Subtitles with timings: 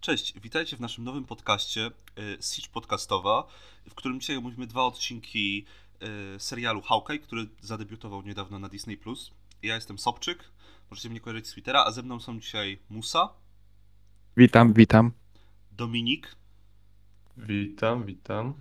[0.00, 3.46] Cześć, witajcie w naszym nowym podcaście y, Siege Podcastowa,
[3.90, 5.64] w którym dzisiaj omówimy dwa odcinki
[6.36, 8.98] y, serialu Hawkeye, który zadebiutował niedawno na Disney+.
[9.62, 10.44] Ja jestem Sobczyk,
[10.90, 13.28] możecie mnie kojarzyć z Twittera, a ze mną są dzisiaj Musa,
[14.36, 15.12] Witam, witam.
[15.72, 16.36] Dominik
[17.36, 18.54] Witam, witam.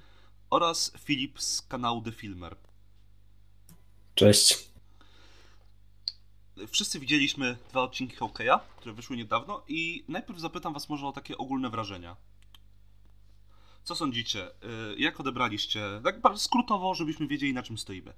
[0.50, 2.56] oraz Filip z kanału The Filmer.
[4.16, 4.70] Cześć.
[6.68, 11.38] Wszyscy widzieliśmy dwa odcinki Hawkeye'a, które wyszły niedawno i najpierw zapytam was może o takie
[11.38, 12.16] ogólne wrażenia.
[13.84, 14.48] Co sądzicie?
[14.48, 16.02] Y, Jak odebraliście?
[16.04, 18.14] Tak bardzo skrótowo, żebyśmy wiedzieli na czym stoimy.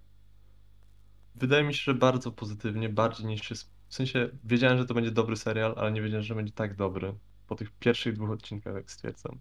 [1.36, 3.56] Wydaje mi się, że bardzo pozytywnie, bardziej niż się.
[3.90, 7.14] W sensie wiedziałem, że to będzie dobry serial, ale nie wiedziałem, że będzie tak dobry.
[7.48, 9.40] Po tych pierwszych dwóch odcinkach, jak stwierdzam.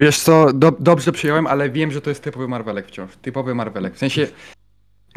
[0.00, 3.16] Wiesz co, do, dobrze przyjąłem, ale wiem, że to jest typowy Marvelek wciąż.
[3.16, 3.94] Typowy Marvelek.
[3.94, 4.28] W sensie,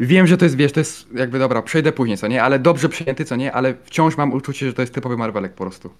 [0.00, 2.42] wiem, że to jest, wiesz, to jest jakby, dobra, przejdę później, co nie?
[2.42, 3.52] Ale dobrze przyjęty, co nie?
[3.52, 5.90] Ale wciąż mam uczucie, że to jest typowy Marvelek po prostu.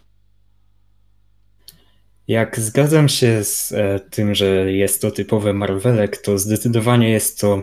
[2.29, 7.63] Jak zgadzam się z e, tym, że jest to typowy Marvelek, to zdecydowanie jest to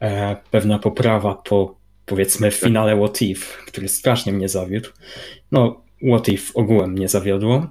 [0.00, 4.88] e, pewna poprawa po powiedzmy finale What If, który strasznie mnie zawiódł.
[5.52, 7.66] No, What If ogółem mnie zawiodło.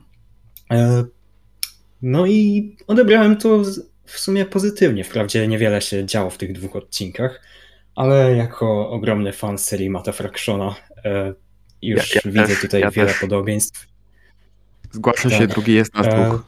[0.72, 1.06] E,
[2.02, 3.62] no i odebrałem to
[4.06, 5.04] w sumie pozytywnie.
[5.04, 7.42] Wprawdzie niewiele się działo w tych dwóch odcinkach,
[7.96, 10.76] ale jako ogromny fan serii Mata Fractiona
[11.06, 11.34] e,
[11.82, 13.20] już Ja- ja widzę też, tutaj ja wiele też.
[13.22, 13.88] podobieństw.
[14.92, 15.50] Zgłasza się, Tak.
[15.50, 16.44] drugi jest na E, dwóch.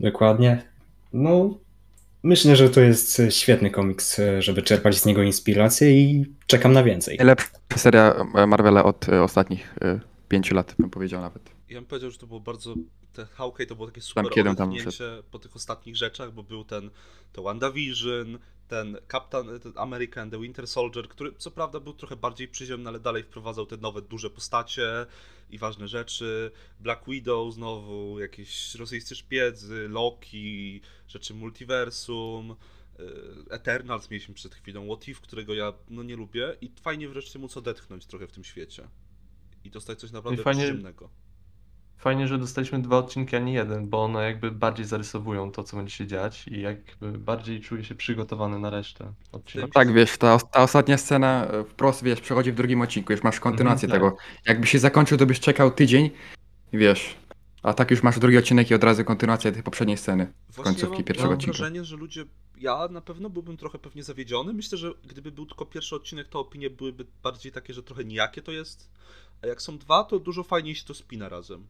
[0.00, 0.62] Dokładnie.
[1.12, 1.58] No,
[2.22, 6.82] myślę, że to jest świetny komiks, e, żeby czerpać z niego inspirację i czekam na
[6.82, 7.16] więcej.
[7.18, 8.14] Najlepsza seria
[8.46, 9.74] Marvela od ostatnich
[10.28, 11.50] pięciu lat, bym powiedział nawet.
[11.68, 12.74] Ja bym powiedział, że to było bardzo.
[13.16, 14.24] Te Hawkeye to było takie super
[14.56, 16.90] tam odetchnięcie po tych ostatnich rzeczach, bo był ten
[17.32, 22.48] to WandaVision, ten Captain ten American, The Winter Soldier, który co prawda był trochę bardziej
[22.48, 25.06] przyziemny, ale dalej wprowadzał te nowe duże postacie
[25.50, 26.50] i ważne rzeczy.
[26.80, 32.56] Black Widow znowu, jakieś rosyjscy szpiedzy, Loki, rzeczy multiversum.
[33.00, 33.04] y,
[33.50, 37.56] Eternals mieliśmy przed chwilą, What If, którego ja no nie lubię i fajnie wreszcie móc
[37.56, 38.88] odetchnąć trochę w tym świecie
[39.64, 41.10] i dostać coś naprawdę fajnie- przyziemnego.
[41.98, 45.76] Fajnie, że dostaliśmy dwa odcinki, a nie jeden, bo one jakby bardziej zarysowują to, co
[45.76, 49.70] będzie się dziać i jakby bardziej czuję się przygotowany na resztę odcinków.
[49.74, 53.40] Tak, wiesz, ta, ta ostatnia scena e, wprost, wiesz, przechodzi w drugim odcinku, już masz
[53.40, 54.16] kontynuację Mhm, tego.
[54.46, 56.10] Jakby się zakończył, to byś czekał tydzień
[56.72, 57.16] i wiesz,
[57.62, 60.32] a tak już masz drugi odcinek i od razu kontynuacja tej poprzedniej sceny.
[60.48, 61.58] Właśnie końcówki ja mam, pierwszego mam odcinka.
[61.58, 62.24] wrażenie, że ludzie.
[62.58, 64.52] Ja na pewno byłbym trochę pewnie zawiedziony.
[64.52, 68.42] Myślę, że gdyby był tylko pierwszy odcinek, to opinie byłyby bardziej takie, że trochę nijakie
[68.42, 68.90] to jest.
[69.42, 71.66] A jak są dwa, to dużo fajniej się to spina razem.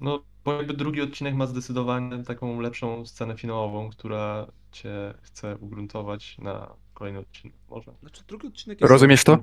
[0.00, 6.38] No, bo jakby drugi odcinek ma zdecydowanie taką lepszą scenę finałową, która cię chce ugruntować
[6.38, 7.56] na kolejny odcinek.
[7.70, 7.92] Może.
[8.00, 8.90] Znaczy, drugi odcinek jest.
[8.90, 9.38] Rozumiesz to?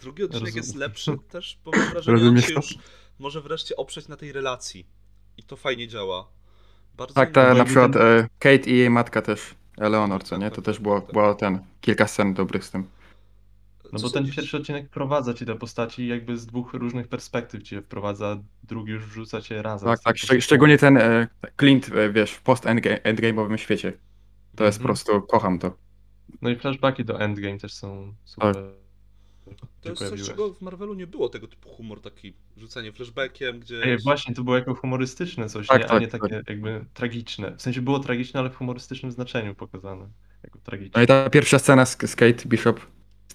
[0.00, 0.56] Drugi odcinek Rozumiem.
[0.64, 2.60] jest lepszy też, bo mam wrażenie, że on Rozumiesz się to?
[2.60, 2.74] już
[3.18, 4.86] może wreszcie oprzeć na tej relacji.
[5.36, 6.28] I to fajnie działa.
[6.96, 10.40] Bardzo Tak, ta, na przykład ten- e, Kate i jej matka też, Eleonor, co Tak,
[10.40, 10.46] nie?
[10.46, 11.12] tak, To tak, też było, tak.
[11.12, 12.86] było ten, kilka scen dobrych z tym.
[13.92, 17.62] No bo ten pierwszy odcinek wprowadza ci te postaci i jakby z dwóch różnych perspektyw
[17.62, 19.88] cię wprowadza, drugi już wrzuca cię razem.
[19.88, 21.28] Tak, tak, szczeg- szczególnie ten e,
[21.60, 23.92] Clint, e, wiesz, w post-endgame'owym świecie.
[24.56, 24.86] To jest po Mhm.
[24.96, 25.76] prostu, kocham to.
[26.42, 28.54] No i flashbacki do Endgame też są super.
[28.54, 28.62] Tak.
[29.80, 30.30] To jest coś, pojawiłeś.
[30.30, 33.82] czego w Marvelu nie było, tego typu humor, taki rzucanie flashbackiem, gdzie.
[33.84, 35.84] Ej, właśnie, to było jako humorystyczne coś, Tak, nie?
[35.84, 37.56] a tak, nie takie jakby tragiczne.
[37.56, 40.08] W sensie było tragiczne, ale w humorystycznym znaczeniu pokazane.
[40.44, 41.04] Jako No tragiczne.
[41.04, 42.80] i ta pierwsza scena z, z Kate Bishop,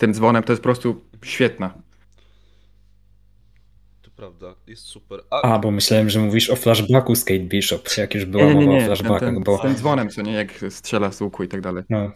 [0.02, 1.74] tym dzwonem, to jest po prostu świetna.
[4.02, 5.20] To prawda, jest super.
[5.30, 8.56] A, A, bo myślałem, że mówisz o flashbacku z Kate Bishop, jak już była Nie,
[8.56, 9.58] nie, mowa o nie, ten, flashbackach, ten, bo...
[9.58, 11.84] z tym dzwonem, co nie, jak strzela z łuku i tak dalej.
[11.90, 12.12] No.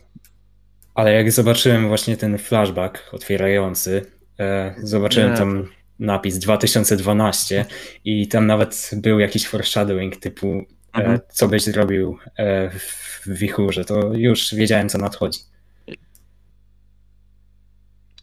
[0.96, 4.06] Ale jak zobaczyłem właśnie ten flashback otwierający,
[4.40, 5.67] e, zobaczyłem Nie, tam
[6.00, 7.66] napis 2012
[8.06, 10.66] i tam nawet był jakiś foreshadowing typu e,
[11.00, 11.19] Mhm.
[11.29, 15.40] co byś zrobił e, w wichurze, to już wiedziałem co nadchodzi.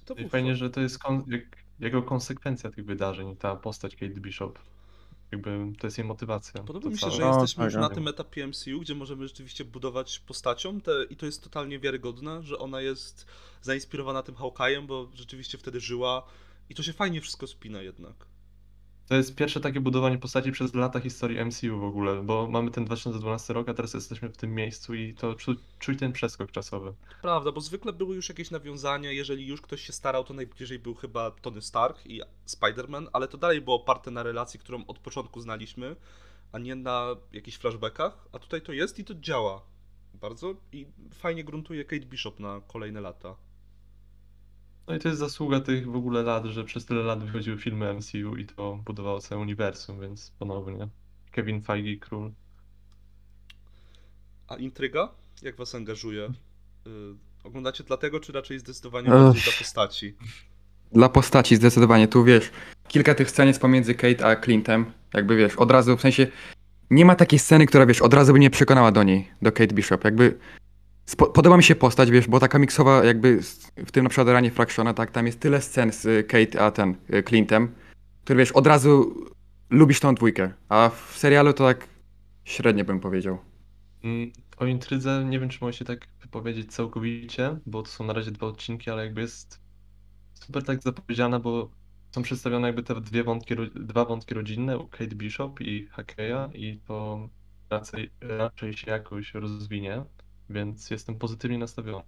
[0.04, 1.43] To I fajnie, że to jest kon- jak,
[1.81, 4.58] jako konsekwencja tych wydarzeń, ta postać Kate Bishop.
[5.32, 6.62] Jakby to jest jej motywacja.
[6.62, 7.12] Podoba mi się, całe.
[7.12, 7.94] że No, jesteśmy tak, już na tak.
[7.94, 12.58] tym etapie MCU, gdzie możemy rzeczywiście budować postacią te, i to jest totalnie wiarygodne, że
[12.58, 13.26] ona jest
[13.62, 16.26] zainspirowana tym Hawkeye'em, bo rzeczywiście wtedy żyła
[16.70, 18.26] i to się fajnie wszystko spina jednak.
[19.12, 22.85] To jest pierwsze takie budowanie postaci przez lata historii MCU w ogóle, bo mamy ten
[22.85, 26.94] 2012 rok, a teraz jesteśmy w tym miejscu i to czu- czuć ten przeskok czasowy.
[27.23, 30.94] Prawda, bo zwykle były już jakieś nawiązania, jeżeli już ktoś się starał, to najbliżej był
[30.94, 35.41] chyba Tony Stark i Spider-Man, ale to dalej było oparte na relacji, którą od początku
[35.41, 35.97] znaliśmy,
[36.53, 39.62] a nie na jakichś flashbackach, a tutaj to jest i to działa
[40.15, 43.37] bardzo i fajnie gruntuje Kate Bishop na kolejne lata.
[44.93, 47.94] No i to jest zasługa tych w ogóle lat, że przez tyle lat wychodziły filmy
[47.94, 50.89] MCU i to budowało całe uniwersum, więc ponownie.
[51.31, 52.33] Kevin Feige, król.
[54.49, 55.09] A intryga?
[55.43, 56.25] Jak was angażuje?
[56.25, 56.91] Y,
[57.44, 59.12] oglądacie dlatego, czy raczej zdecydowanie Ech.
[59.12, 60.15] bardziej dla postaci?
[60.93, 62.50] Dla postaci zdecydowanie, tu wiesz,
[62.89, 66.27] kilka tych scen jest pomiędzy Kate a Clintem, jakby wiesz, od razu, w sensie,
[66.91, 69.75] nie ma takiej sceny, która wiesz, od razu by mnie przekonała do niej, do Kate
[69.75, 70.39] Bishop, jakby,
[71.17, 73.41] podoba mi się postać, wiesz, bo ta komiksowa, jakby,
[73.76, 76.70] w tym na przykład ranie Fractiona, tak, tam jest tyle scen z y, Kate a
[76.70, 77.75] ten, y, Clintem,
[78.25, 79.14] który wiesz, od razu
[79.70, 81.88] lubisz tą dwójkę, a w serialu to tak
[82.44, 83.38] średnio bym powiedział.
[84.05, 88.12] Mm, O intrydze nie wiem, czy mogę się tak wypowiedzieć całkowicie, bo to są na
[88.12, 89.61] razie dwa odcinki, ale jakby jest
[90.35, 91.70] super tak zapowiedziana, bo
[92.11, 97.29] są przedstawione jakby te dwie wątki, dwa wątki rodzinne Kate Bishop i Hakeya i to
[97.70, 100.05] raczej, raczej się jakoś rozwinie,
[100.52, 102.04] więc jestem pozytywnie nastawiony.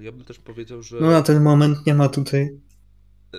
[0.00, 1.00] Ja bym też powiedział, że...
[1.00, 2.60] No na ten moment nie ma tutaj.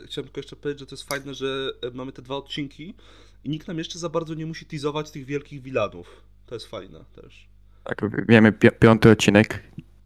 [0.06, 2.96] Chciałem tylko jeszcze powiedzieć, że to jest fajne, że e, mamy te dwa odcinki
[3.44, 6.24] i nikt nam jeszcze za bardzo nie musi teasować tych wielkich wilanów.
[6.46, 7.50] To jest fajne też.
[7.84, 9.64] Tak, wiemy, pi- piąty odcinek,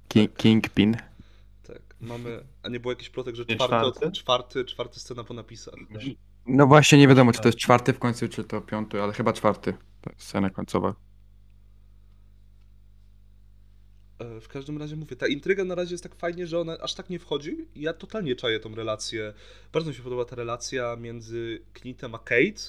[0.07, 0.97] King, Kingpin.
[1.63, 1.81] Tak.
[2.01, 2.43] Mamy...
[2.63, 4.11] A nie było jakiś plotek, że czwarty, czwarty?
[4.11, 5.75] czwarty, czwarty scena po napisach.
[6.45, 9.33] No właśnie, nie wiadomo, czy to jest czwarty w końcu, czy to piąty, ale chyba
[9.33, 10.89] czwarty, to jest scena końcowa.
[10.89, 10.93] E,
[14.41, 17.09] W każdym razie mówię, ta intryga na razie jest tak fajnie, że ona aż tak
[17.09, 19.33] nie wchodzi i ja totalnie czaję tą relację.
[19.73, 22.61] Bardzo mi się podoba ta relacja między Clintem a Kate,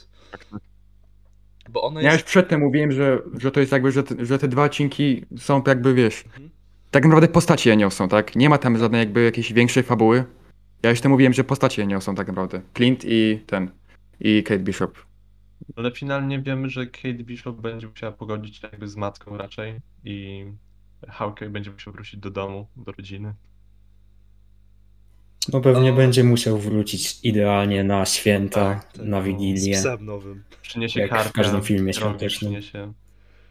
[1.70, 2.24] bo ona Ja jest...
[2.24, 5.62] już przedtem mówiłem, że, że to jest jakby, że te, że te dwa odcinki są
[5.66, 6.50] jakby, wiesz, Mhm.
[6.90, 8.36] tak naprawdę postacie je niosą, tak?
[8.36, 10.24] Nie ma tam żadnej jakby jakiejś większej fabuły.
[10.82, 12.60] Ja już to mówiłem, że postacie je niosą tak naprawdę.
[12.76, 13.70] Clint i ten,
[14.20, 14.98] i Kate Bishop.
[15.76, 20.44] Ale finalnie wiemy, że Kate Bishop będzie musiała pogodzić się jakby z matką raczej i
[21.08, 23.34] Hawkeye będzie musiał wrócić do domu, do rodziny.
[25.52, 25.96] No pewnie O.
[25.96, 29.76] będzie musiał wrócić idealnie na święta, Tak, tak, na Wigilię.
[29.76, 30.44] Z psem nowym.
[30.62, 32.52] Przyniesie Jak w kartę, każdym filmie świątecznym.
[32.52, 32.92] Przyniesie,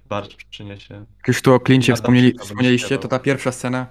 [0.09, 0.93] barszcz przyniesie.
[0.93, 3.87] Jak już tu o Clincie Adam wspomnieli, wspomnieliście, to ta pierwsza scena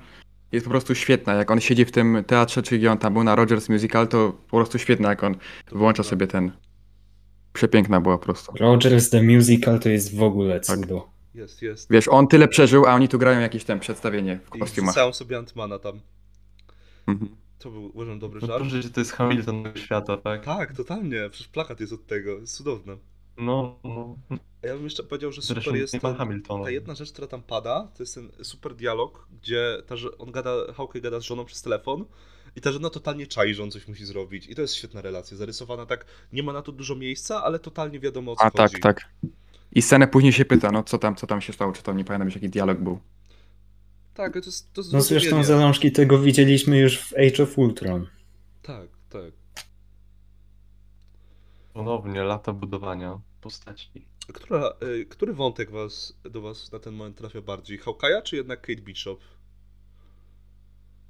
[0.53, 1.35] jest po prostu świetna.
[1.35, 4.33] Jak on siedzi w tym teatrze, czy gdzie on tam był na Rogers Musical, to
[4.51, 5.35] po prostu świetna, jak on
[5.73, 6.53] włącza sobie ten...
[7.53, 8.53] Przepiękna była po prostu.
[8.61, 10.79] Rogers the Musical to jest w ogóle Tak.
[11.37, 11.91] Jest, jest.
[11.91, 14.91] Wiesz, on tyle przeżył, a oni tu grają jakieś tam przedstawienie w I kostiumach.
[14.95, 16.01] wrzucałem sobie Antmana tam.
[17.07, 17.37] Mhm.
[17.59, 18.61] To był, uważam, dobry No żart.
[18.63, 20.45] proszę, że to jest Hamilton świata, tak?
[20.45, 21.31] Tak, totalnie.
[21.31, 22.31] Przecież plakat jest od tego.
[22.39, 22.97] Jest cudowne.
[23.39, 24.17] No, no.
[24.65, 26.65] A ja bym jeszcze powiedział, że Zresztą super jest nie Hamiltona.
[26.65, 30.31] ta jedna rzecz, która tam pada, to jest ten super dialog, gdzie ta, że- on
[30.33, 32.05] gada, Hawkeye gada z żoną przez telefon
[32.57, 34.47] i ta żona totalnie czai, że on coś musi zrobić.
[34.47, 38.01] I to jest świetna relacja, zarysowana tak, nie ma na to dużo miejsca, ale totalnie
[38.01, 38.83] wiadomo o co A tak, chodzi.
[38.83, 39.09] tak.
[39.73, 42.05] I scenę później się pyta, no co tam, co tam się stało, czy to nie
[42.05, 42.99] pamiętam, już jaki dialog był.
[44.15, 48.07] Tak, to jest, to No zresztą zalążki tego widzieliśmy już w Age of Ultron.
[48.63, 49.33] Tak, tak.
[51.73, 54.07] Ponownie lata budowania postaci.
[54.35, 57.81] Która, y, który wątek was, do was na ten moment trafia bardziej?
[57.81, 59.21] Hawkeye'a czy jednak Kate Bishop?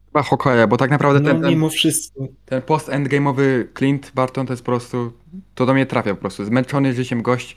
[0.06, 2.26] Chyba Hokoja, bo tak naprawdę No ten, ten, mimo wszystko.
[2.44, 5.12] ten post-endgame'owy Clint Barton to jest po prostu,
[5.54, 6.44] to do mnie trafia po prostu.
[6.44, 7.56] Zmęczony życiem gość,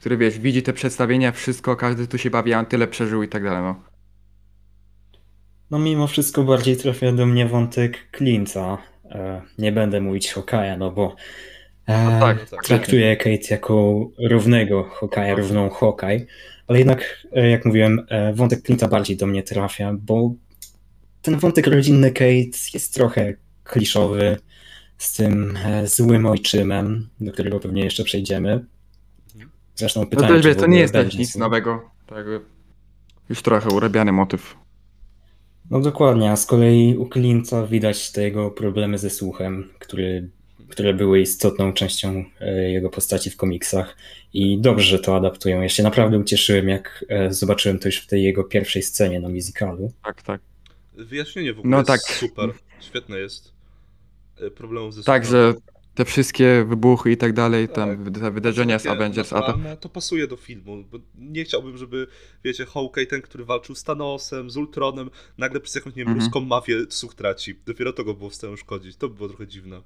[0.00, 3.28] który wiesz, widzi te przedstawienia, wszystko, każdy tu się bawi, a on tyle przeżył i
[3.28, 3.82] tak dalej, no.
[5.70, 8.76] No mimo wszystko bardziej trafia do mnie wątek Clint'a.
[9.04, 11.16] E, nie będę mówić Hokaja, no bo
[11.86, 12.64] e, No tak, no tak.
[12.64, 16.26] traktuję Kate jako równego Hokaja, równą Hawkeye,
[16.66, 20.34] ale jednak, e, jak mówiłem, e, wątek Clint'a bardziej do mnie trafia, bo
[21.22, 24.36] ten wątek rodzinny Kate jest trochę kliszowy
[24.98, 28.64] z tym e, złym ojczymem, do którego pewnie jeszcze przejdziemy.
[29.80, 31.90] Zresztą To pytanie, też czy wiesz, to nie jest też będzie nic nowego.
[32.06, 32.40] To jakby
[33.28, 34.56] już trochę urabiany motyw.
[35.70, 40.30] No dokładnie, a z kolei u Clint'a widać te jego problemy ze słuchem, który,
[40.68, 43.96] które były istotną częścią e, jego postaci w komiksach
[44.32, 45.60] i dobrze, że to adaptują.
[45.62, 49.28] Ja się naprawdę ucieszyłem, jak e, zobaczyłem to już w tej jego pierwszej scenie na
[49.28, 49.92] musicalu.
[50.04, 50.40] Tak, tak.
[50.94, 52.00] Wyjaśnienie w ogóle No jest tak.
[52.00, 52.50] super.
[52.80, 53.52] Świetne jest.
[54.42, 55.52] Y, Problemów ze Tak, słuchem.
[55.52, 55.60] że
[56.00, 57.74] te wszystkie wybuchy i tak dalej, Tak.
[57.76, 59.58] tam te wydarzenia z Avengers, a to...
[59.80, 62.06] to pasuje do filmu, bo nie chciałbym, żeby,
[62.44, 66.24] wiecie, Hawkeye, ten, który walczył z Thanosem, z Ultronem, nagle przez jakąś, nie wiem, Mhm.
[66.26, 67.54] ruską mafię słuch traci.
[67.66, 68.96] Dopiero to go było w stanie szkodzić.
[68.96, 69.82] To by było trochę dziwne.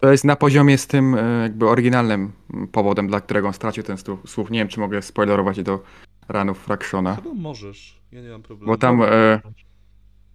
[0.00, 2.32] To jest na poziomie z tym e, jakby oryginalnym
[2.72, 4.50] powodem, dla którego on stracił ten słuch.
[4.50, 5.82] Nie wiem, czy mogę spoilerować do
[6.28, 7.16] ranów Fractiona.
[7.16, 8.00] Chyba możesz.
[8.12, 8.72] Ja nie mam problemu.
[8.72, 9.40] Bo tam e,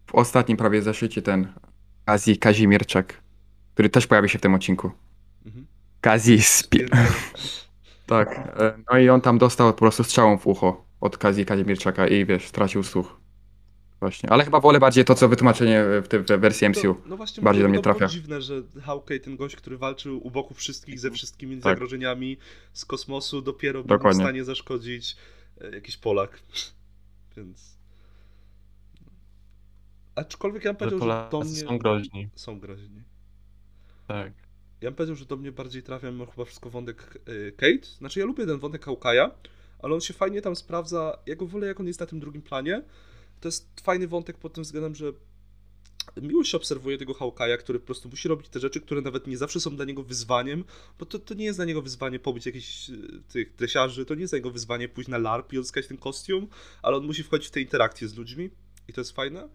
[0.05, 1.53] w ostatnim prawie zeszycie ten
[2.05, 3.21] Kazi Kazimierczak,
[3.79, 4.91] który też pojawi się w tym odcinku.
[5.45, 5.67] Mhm.
[6.01, 6.39] Kazi.
[8.05, 8.29] Tak.
[8.59, 12.25] e, No i on tam dostał po prostu strzałą w ucho od Kazi Kazimierczaka i
[12.25, 13.19] wiesz, stracił słuch.
[13.99, 16.81] Właśnie, ale chyba wolę bardziej to, co wytłumaczenie w tej w wersji MCU.
[16.81, 18.13] To, no właśnie, bardziej do mnie to było trafia.
[18.13, 21.63] dziwne, że Hawkeye, ten gość, który walczył u boku wszystkich ze wszystkimi Tak.
[21.63, 22.37] zagrożeniami
[22.73, 25.15] z kosmosu, dopiero był w stanie zaszkodzić
[25.61, 26.39] e, jakiś Polak.
[27.37, 27.77] Więc...
[30.15, 31.59] Aczkolwiek ja bym Że powiedział, że do Polacy mnie...
[31.69, 32.29] są groźni.
[32.35, 33.08] Są groźni.
[34.09, 34.33] Tak.
[34.81, 37.87] Ja bym powiedział, że do mnie bardziej trafia mimo chyba wszystko wątek y, Kate.
[37.97, 39.29] Znaczy ja lubię ten wątek Hawkeye'a,
[39.79, 41.17] ale on się fajnie tam sprawdza.
[41.25, 42.83] Ja go wolę, jak on jest na tym drugim planie.
[43.39, 45.13] To jest fajny wątek pod tym względem, że
[46.21, 49.37] miło się obserwuje tego Hawkeye'a, który po prostu musi robić te rzeczy, które nawet nie
[49.37, 50.63] zawsze są dla niego wyzwaniem,
[50.99, 54.21] bo to, to nie jest dla niego wyzwanie pobić jakichś y, tych dresiarzy, to nie
[54.21, 56.47] jest dla niego wyzwanie pójść na LARP i odzyskać ten kostium,
[56.81, 58.49] ale on musi wchodzić w te interakcje z ludźmi
[58.87, 59.49] i to jest fajne.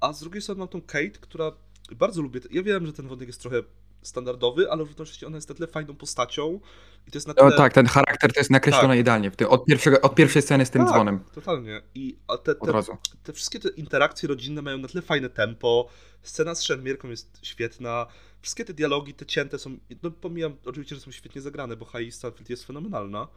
[0.00, 1.52] A z drugiej strony mam tą Kate, która
[1.96, 2.40] bardzo lubię.
[2.50, 3.62] Ja wiem, że ten wątek jest trochę
[4.02, 6.60] standardowy, ale równocześnie ona jest na tyle fajną postacią
[7.06, 7.50] i to jest na tyle...
[7.50, 8.98] No tak, ten charakter to jest nakreślony Tak.
[8.98, 9.30] idealnie.
[9.30, 11.24] Tym, od, pierwszego, od pierwszej sceny z tym Tak, dzwonem.
[11.34, 11.82] Totalnie.
[11.94, 12.82] I te, te,
[13.22, 15.88] te wszystkie te interakcje rodzinne mają na tyle fajne tempo,
[16.22, 18.06] scena z szermierką jest świetna,
[18.42, 22.12] wszystkie te dialogi, te cięte są, no pomijam oczywiście, że są świetnie zagrane, bo Hailey
[22.12, 23.28] Stanfield jest fenomenalna,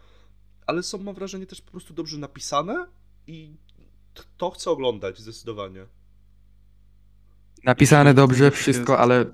[0.68, 2.88] ale są, mam wrażenie, też po prostu dobrze napisane
[3.28, 3.56] i
[4.38, 5.86] to chcę oglądać zdecydowanie.
[7.64, 9.26] Napisane dobrze, wszystko, ale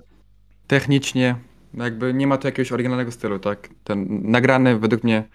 [0.70, 1.36] technicznie
[1.74, 3.68] jakby nie ma tu jakiegoś oryginalnego stylu, tak?
[3.84, 5.28] Ten nagrany według mnie,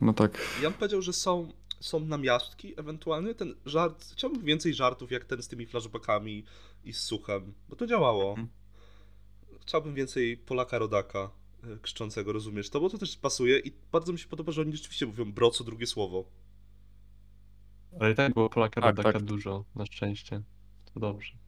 [0.00, 5.10] no tak, Ja bym powiedział, że są, są namiastki ewentualnie, ten żart, chciałbym więcej żartów
[5.10, 6.44] jak ten z tymi flashbackami
[6.84, 8.30] i z suchem, bo to działało.
[8.30, 8.48] Mhm.
[9.60, 11.30] Chciałbym więcej Polaka Rodaka
[11.64, 14.76] e, krzyczącego, rozumiesz to, bo to też pasuje i bardzo mi się podoba, że oni
[14.76, 16.24] rzeczywiście mówią bro co drugie słowo.
[18.00, 19.22] Ale i tak było Polaka Tak, Rodaka tak.
[19.22, 20.42] dużo, na szczęście.
[20.94, 21.41] To dobrze.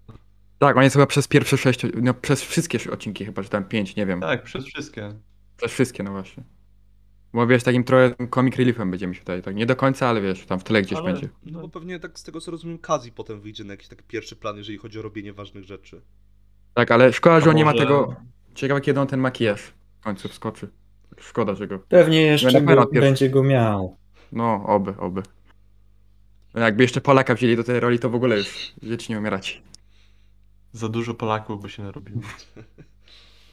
[0.66, 3.96] Tak, on jest chyba przez pierwsze sześć, no przez wszystkie odcinki chyba, czy tam pięć,
[3.96, 4.20] nie wiem.
[4.20, 5.14] Tak, przez wszystkie.
[5.56, 6.42] Przez wszystkie, no właśnie.
[7.32, 9.54] Bo wiesz, takim trochę comic reliefem będzie mi się wydaje, tak?
[9.56, 11.28] Nie do końca, ale wiesz, tam w tle gdzieś Ale- będzie.
[11.46, 14.36] No bo pewnie tak z tego co rozumiem, Kazi potem wyjdzie na jakiś taki pierwszy
[14.36, 16.00] plan, jeżeli chodzi o robienie ważnych rzeczy.
[16.74, 18.16] Tak, ale szkoda, że on nie ma tego,
[18.54, 19.60] ciekawe kiedy on ten makijaż
[20.00, 20.68] w końcu wskoczy.
[21.18, 23.00] Szkoda, że go, Pewnie jeszcze go, pierwszy.
[23.00, 23.96] będzie go miał.
[24.32, 25.22] no oby, oby.
[26.54, 29.62] No Jakby jeszcze Polaka wzięli do tej roli, to w ogóle już wiecznie umierać.
[30.74, 32.20] Za dużo Polaków by się narobiło.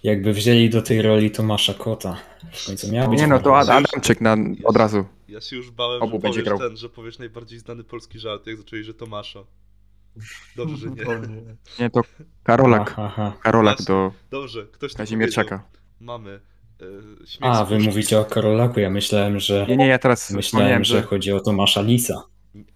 [0.03, 2.17] Jakby wzięli do tej roli Tomasza Kota.
[2.53, 3.57] W końcu miał być Nie no, to.
[3.57, 5.05] Ad- Adamczyk na, od razu.
[5.27, 6.69] Ja się już bałem, Obu że będzie powiesz grał.
[6.69, 9.39] ten, że powiesz najbardziej znany polski żart, jak zaczęli, że Tomasza.
[10.55, 11.05] Dobrze, że nie.
[11.79, 11.89] Nie.
[11.89, 12.01] To
[12.43, 12.81] Karolak.
[12.91, 13.33] Aha, aha.
[13.41, 15.57] Karolak do Dobrze, ktoś to Kazimierczaka.
[15.57, 15.81] powiedział.
[15.99, 16.39] Mamy.
[17.25, 17.89] Śmiech A, wy puszki.
[17.89, 21.01] mówicie o Karolaku, ja myślałem, że Nie, nie, ja teraz myślałem, że...
[21.01, 22.23] chodzi o Tomasza Lisa.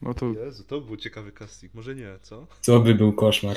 [0.01, 1.73] No to Jezu, to był ciekawy casting.
[1.73, 2.47] Może nie, co?
[2.61, 3.55] Co by był koszmar.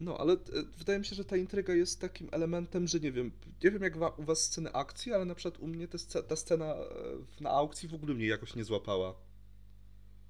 [0.00, 0.36] No ale e,
[0.78, 3.32] wydaje mi się, że ta intryga jest takim elementem, że nie wiem,
[3.64, 6.36] nie wiem jak wa- u was sceny akcji, ale na przykład u mnie te ta
[6.36, 6.84] scena e,
[7.40, 9.14] na aukcji w ogóle mnie jakoś nie złapała.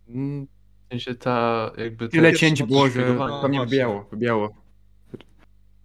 [0.08, 0.46] mm,
[0.88, 2.08] W sensie ta jakby...
[2.08, 4.54] tyle cięć było, że to mnie No, wybijało, wybijało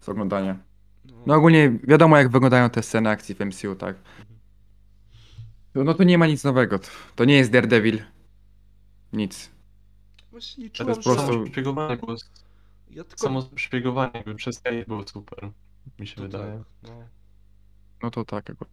[0.02, 0.58] z oglądania.
[1.06, 3.96] No, No ogólnie wiadomo jak wyglądają te sceny akcji w MCU, tak?
[5.76, 8.00] No, no to nie ma nic nowego, to, to nie jest Daredevil.
[9.14, 9.50] Nic.
[10.32, 11.22] Właśnie To liczyłem, jest po że...
[11.98, 12.16] było...
[12.90, 13.24] Ja tylko...
[13.24, 15.52] Samo szpiegowanie jakby przez Kate było super.
[16.00, 16.64] Mi się to wydaje.
[16.82, 17.08] tak, no.
[18.04, 18.72] No to tak akurat.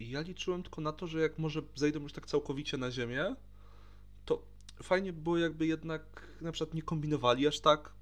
[0.00, 3.36] I ja liczyłem tylko na to, że jak może zejdą już tak całkowicie na ziemię,
[4.24, 4.42] to
[4.82, 7.92] fajnie by było jakby jednak na przykład nie kombinowali aż tak,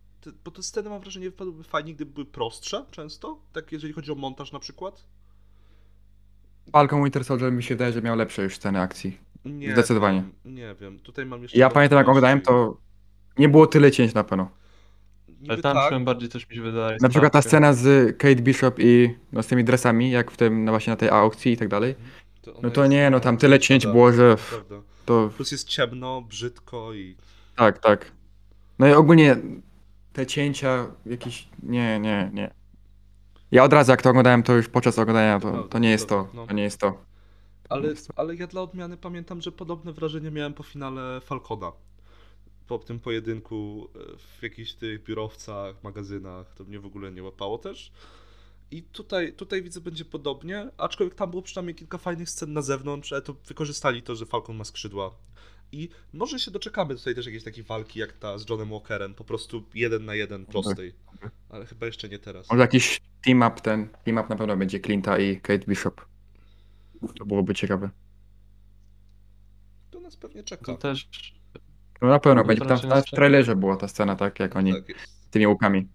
[0.44, 4.14] bo te sceny mam wrażenie wypadłyby fajnie, gdyby były prostsze często, tak jeżeli chodzi o
[4.14, 5.04] montaż na przykład.
[6.72, 9.18] Falcon Winter Soldier mi się wydaje, że miał lepsze już sceny akcji.
[9.44, 10.24] Nie Zdecydowanie.
[10.44, 11.58] Wiem, nie wiem, tutaj mam jeszcze...
[11.58, 12.76] Ja pamiętam jak oglądałem, to
[13.38, 14.50] nie było tyle cięć na pewno.
[15.40, 16.98] Niby Ale tam tak, czułem bardziej też mi się wydaje...
[17.00, 17.48] Na przykład ta stawkę.
[17.48, 20.96] scena z Kate Bishop i no, z tymi dresami, jak w tym, no właśnie na
[20.96, 21.94] tej aukcji i tak dalej.
[22.46, 24.76] ona No to jest- nie, no tam tyle cięć Prawda, było, że Prawda.
[25.04, 27.16] to Plus jest ciemno, brzydko i...
[27.56, 28.12] tak, tak.
[28.78, 29.36] No i ogólnie
[30.12, 32.50] te cięcia jakieś, nie, nie, nie.
[33.50, 36.28] Ja od razu jak to oglądałem, to już podczas oglądania, to, to nie jest to,
[36.34, 36.46] No.
[36.46, 37.04] to nie jest to.
[37.68, 41.72] Ale, ale ja dla odmiany pamiętam, że podobne wrażenie miałem po finale Falcona.
[42.68, 43.98] Po tym pojedynku e,
[44.38, 47.92] w jakichś tych biurowcach, magazynach, to mnie w ogóle nie łapało też.
[48.70, 53.12] I tutaj, tutaj widzę, będzie podobnie, aczkolwiek tam było przynajmniej kilka fajnych scen na zewnątrz,
[53.12, 55.14] ale to wykorzystali to, że Falcon ma skrzydła.
[55.72, 59.24] I może się doczekamy tutaj też jakiejś takiej walki jak ta z Johnem Walkerem, po
[59.24, 60.94] prostu jeden na jeden prostej.
[61.48, 62.50] Ale chyba jeszcze nie teraz.
[62.50, 66.06] Może jakiś team up ten, team up na pewno będzie Clint'a i Kate Bishop.
[67.18, 67.90] To byłoby ciekawe.
[69.90, 70.64] To nas pewnie czeka.
[70.64, 71.08] To też...
[72.02, 74.72] No na pewno No, będzie, tam nas w trailerze była ta scena, tak, jak oni
[74.72, 74.84] Tak
[75.26, 75.88] z tymi łukami.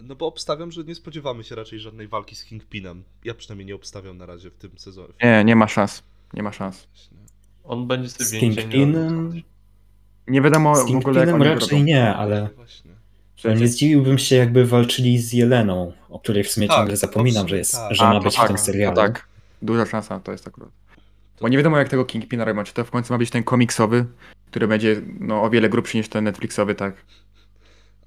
[0.00, 3.04] No bo obstawiam, że nie spodziewamy się raczej żadnej walki z Kingpinem.
[3.24, 5.12] Ja przynajmniej nie obstawiam na razie w tym sezonie.
[5.22, 6.02] Nie, nie ma szans.
[6.32, 6.88] Nie ma szans.
[7.64, 8.38] On będzie sobie Z w.
[8.40, 9.42] Kingpinem?
[10.28, 11.84] Nie wiadomo Z w ogóle jak oni raczej robią.
[11.84, 12.90] nie, ale Właśnie.
[13.44, 17.48] no nie zdziwiłbym się, jakby walczyli z Jeleną, o której w sumie Tak, ciągle zapominam,
[17.48, 17.94] że, jest, tak.
[17.94, 18.96] że ma być w tak, tym to serialu.
[18.96, 19.28] tak.
[19.62, 20.70] Duża szansa to jest akurat.
[21.40, 22.64] Bo nie wiadomo jak tego Kingpina robią.
[22.64, 24.06] Czy to w końcu ma być ten komiksowy,
[24.46, 26.94] który będzie no, o wiele grubszy niż ten Netflixowy, tak?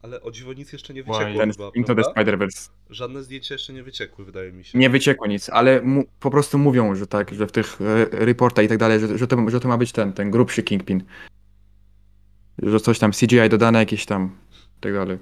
[0.02, 1.12] Ale o dziwo nic jeszcze nie Why?
[1.12, 2.02] wyciekło Ten chyba, Into the?
[2.02, 2.70] Spider-Verse.
[2.90, 4.80] Żadne zdjęcia jeszcze nie wyciekły, wydaje mi się.
[4.80, 8.66] Nie wyciekło nic, ale mu, po prostu mówią, że tak, że w tych e, reportach
[8.66, 11.04] i tak dalej, że, że, to, że to ma być ten, ten grubszy Kingpin.
[12.64, 14.36] Że coś tam CGI dodane jakieś tam
[14.78, 15.18] i tak dalej.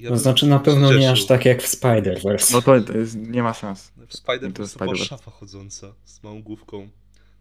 [0.00, 2.52] Ja To bym znaczy na pewno nie aż tak jak w Spider-Verse.
[2.52, 3.92] No to, to jest, nie ma szans.
[4.08, 5.04] W Spider Into to była Spider-Verse.
[5.04, 6.88] szafa chodząca z małą główką.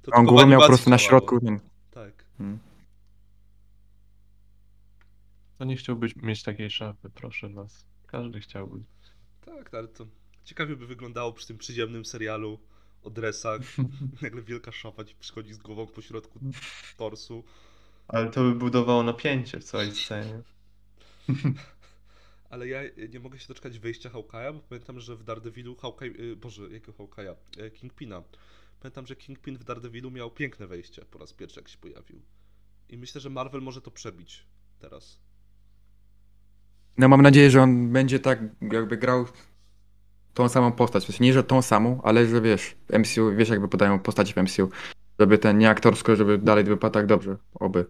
[0.02, 1.40] To On głowę miał po prostu na środku.
[1.42, 1.60] Ten,
[1.92, 2.26] Tak.
[5.58, 7.86] To nie chciałbyś mieć takiej szafy, proszę was.
[8.08, 8.80] Każdy chciałby.
[9.46, 10.06] Tak, ale to
[10.44, 12.60] ciekawie by wyglądało przy tym przyziemnym serialu
[13.04, 13.62] o dresach.
[14.22, 16.40] Nagle wielka szafa ci przychodzi z głową po środku
[16.98, 17.44] torsu.
[18.08, 20.42] Ale to by budowało napięcie w całej scenie.
[22.50, 26.14] Ale ja nie mogę się doczekać wyjścia Hawkeye'a, bo pamiętam, że w Daredevilu Hawkeye...
[26.20, 27.36] y, Boże, jakiego Hawkeye'a?
[27.58, 28.24] E, Kingpina.
[28.80, 32.22] Pamiętam, że Kingpin w Daredevilu miał piękne wejście po raz pierwszy, jak się pojawił.
[32.90, 34.46] I myślę, że Marvel może to przebić
[34.80, 35.20] teraz.
[36.98, 39.26] No mam nadzieję, że on będzie tak jakby grał
[40.34, 41.06] tą samą postać.
[41.06, 44.70] W nie, że tą samą, ale że wiesz, MCU, wiesz jakby podają postaci w MCU.
[45.20, 47.38] Żeby ten nie aktorsko, żeby dalej wypadł tak dobrze.
[47.54, 47.86] Oby.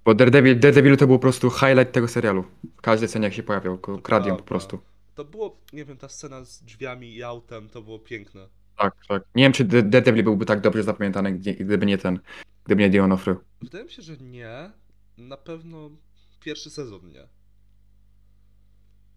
[0.00, 0.04] Tak.
[0.04, 2.44] Bo Daredevil, Daredevil to był po prostu highlight tego serialu.
[2.76, 4.42] W każdej scenie jak się pojawiał, kradiem po prawda.
[4.44, 4.78] prostu.
[5.14, 8.48] To było, nie wiem, ta scena z drzwiami i autem, to było piękne.
[8.78, 9.22] Tak, tak.
[9.34, 12.18] Nie wiem, czy Da- Daredevil byłby tak dobrze zapamiętany, gdyby nie ten,
[12.64, 13.36] gdyby nie Dion Offry.
[13.62, 14.70] Wydaje mi się, że nie.
[15.18, 15.90] Na pewno
[16.40, 17.28] pierwszy sezon nie.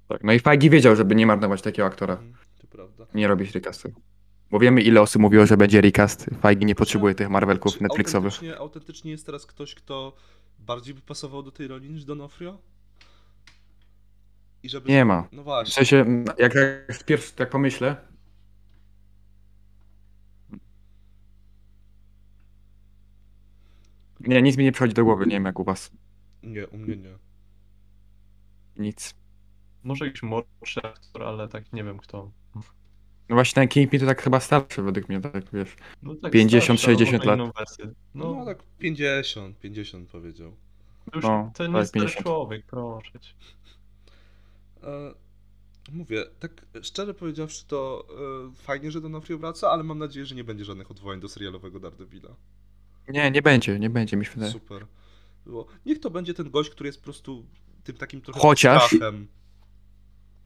[0.08, 0.24] Tak.
[0.24, 2.14] No i Feige wiedział, żeby nie marnować takiego aktora.
[2.14, 3.06] Mhm, to prawda.
[3.14, 3.90] Nie robić recastu.
[4.52, 6.26] Bo wiemy, ile osób mówiło, że będzie recast.
[6.42, 8.34] Feige nie potrzebuje tych Marvelków Netflixowych.
[8.34, 10.14] Autentycznie, autentycznie jest teraz ktoś, kto
[10.60, 12.58] bardziej by pasował do tej roli niż Donofrio?
[14.64, 14.90] I żeby...
[14.90, 15.28] Nie ma.
[15.32, 15.74] No W właśnie.
[15.74, 16.56] sensie, jak,
[16.90, 17.96] jak pierwszy tak pomyślę.
[24.20, 25.92] Nie, nic mi nie przychodzi do głowy, nie wiem jak u was.
[26.44, 27.18] Nie, u mnie nie.
[28.78, 29.16] Nic.
[29.84, 32.32] Może jakiś młodszy aktor, ale tak nie wiem kto.
[33.30, 35.76] No właśnie ten Kingpin to tak chyba starszy według mnie, tak wiesz.
[36.02, 37.40] No tak 50, starszy, albo 60 ma lat.
[37.40, 37.86] inną wersję.
[38.16, 40.56] No, No, tak 50, 50 powiedział.
[41.12, 42.24] to już no, to nie tak, jest stary 50.
[42.26, 43.34] człowiek, proszę cię.
[44.84, 45.14] E,
[45.92, 48.06] mówię, tak szczerze powiedziawszy, to
[48.50, 51.80] e, fajnie, że Donofrio wraca, ale mam nadzieję, że nie będzie żadnych odwołań do serialowego
[51.80, 52.30] Daredevila.
[53.10, 54.52] Nie, nie będzie, nie będzie, mi się wydaje.
[54.52, 54.86] Super.
[55.46, 55.68] Było.
[55.86, 57.46] Niech to będzie ten gość, który jest po prostu
[57.84, 59.28] tym takim trochę Chociaż- strachem.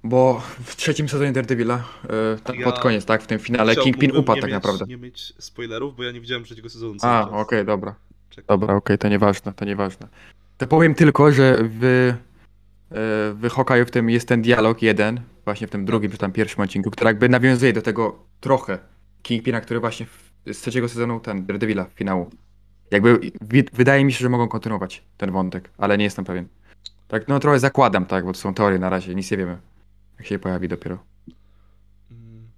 [0.04, 3.84] Bo w trzecim sezonie Daredevila, e, tak Ja pod koniec, tak, w tym finale, Chciał-
[3.84, 4.86] Kingpin mógłbym upadł nie tak mieć, naprawdę.
[4.88, 7.96] Nie mieć spoilerów, bo ja nie widziałem trzeciego sezonu A, okej, dobra.
[8.30, 8.60] Czekam.
[8.60, 10.08] Dobra, okej, to nieważne, to nieważne.
[10.58, 12.18] To powiem tylko, że w, e,
[13.34, 16.64] w Hawkeye'u w tym jest ten dialog jeden, właśnie w tym drugim czy tam pierwszym
[16.64, 18.80] odcinku, który jakby nawiązuje do tego trochę
[19.22, 22.30] Kingpina, który właśnie w, z trzeciego sezonu ten Daredevila, finału.
[22.92, 26.48] Jakby wi- wydaje mi się, że mogą kontynuować ten wątek, ale nie jestem pewien.
[27.08, 29.58] Tak, no trochę zakładam, tak, bo to są teorie na razie, nic nie wiemy.
[30.18, 31.04] Jak się pojawi dopiero.
[32.12, 32.50] Mm,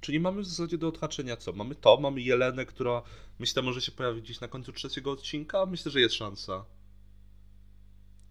[0.00, 1.52] Czyli mamy w zasadzie do odhaczenia co?
[1.52, 3.02] Mamy to, mamy Jelenę, która
[3.38, 5.66] myślę może się pojawić gdzieś na końcu trzeciego odcinka.
[5.66, 6.64] Myślę, że jest szansa.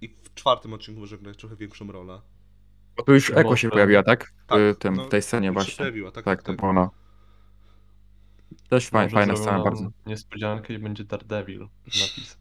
[0.02, 2.22] I w czwartym odcinku może grać trochę większą rolę.
[2.98, 3.74] Bo tu już Eko się tak.
[3.74, 4.34] pojawiła, tak?
[4.46, 5.78] W, Tak, tym, no, w tej scenie Już się właśnie.
[5.78, 6.60] pojawiła, tak, Tak, tak, to tak.
[6.62, 6.92] było no.
[8.70, 9.90] Też fajna, fajna scena bardzo.
[10.06, 12.38] Niespodziankę i będzie Daredevil napis.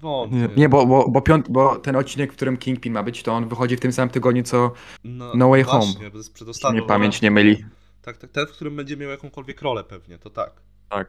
[0.00, 0.36] Wątpię.
[0.38, 3.32] Nie, nie bo, bo, bo, piąt, bo ten odcinek, w którym Kingpin ma być, to
[3.32, 4.72] on wychodzi w tym samym tygodniu, co
[5.04, 5.84] No, No Way Home.
[5.84, 6.82] Właśnie, bo to jest przedostatni.
[6.82, 7.64] pamięć nie myli.
[8.02, 10.50] Tak, tak, ten, w którym będzie miał jakąkolwiek rolę pewnie, to tak.
[10.88, 11.08] Tak.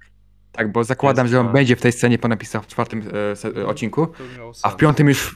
[0.51, 1.53] Tak, bo zakładam, Jest, że on tak.
[1.53, 4.49] będzie w tej scenie po napisach w czwartym e, se, e, odcinku, To by miało
[4.49, 4.73] a sens.
[4.73, 5.35] w piątym już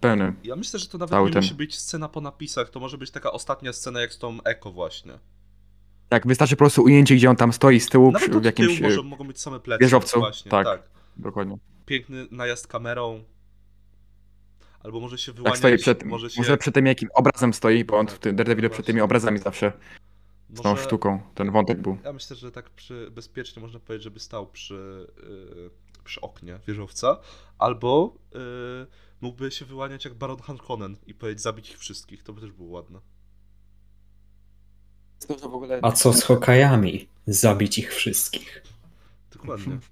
[0.00, 0.36] pełnym.
[0.44, 2.98] Ja myślę, że to nawet Cały nie ten- musi być scena po napisach, to może
[2.98, 5.12] być taka ostatnia scena jak z tą Eko właśnie.
[6.08, 8.46] Tak, wystarczy po prostu ujęcie, gdzie on tam stoi z tyłu Nawet przy, od w
[8.46, 8.76] jakimś...
[8.76, 9.84] tyłu e, może, mogą być same plecy.
[9.84, 10.66] wieżowcu, Właśnie, tak.
[10.66, 10.82] tak.
[11.16, 11.56] Dokładnie.
[11.86, 13.24] Piękny najazd kamerą.
[14.80, 16.40] Albo może się Tak wyłaniać, stoi przed, może się...
[16.40, 19.72] może przed tym jakim obrazem stoi, bo on w tym Daredevilu przed tymi obrazami zawsze
[20.54, 21.98] z tą może- sztuką, ten wątek był.
[22.04, 25.70] Ja myślę, że tak przy, bezpiecznie można powiedzieć, żeby stał przy, yy,
[26.04, 27.20] przy oknie wieżowca,
[27.58, 28.40] albo yy,
[29.20, 32.68] mógłby się wyłaniać jak Baron Harkonnen i powiedzieć zabić ich wszystkich, to by też było
[32.68, 33.00] ładne.
[35.82, 37.08] A co z Hokajami?
[37.26, 38.62] Zabić ich wszystkich.
[39.32, 39.78] Dokładnie.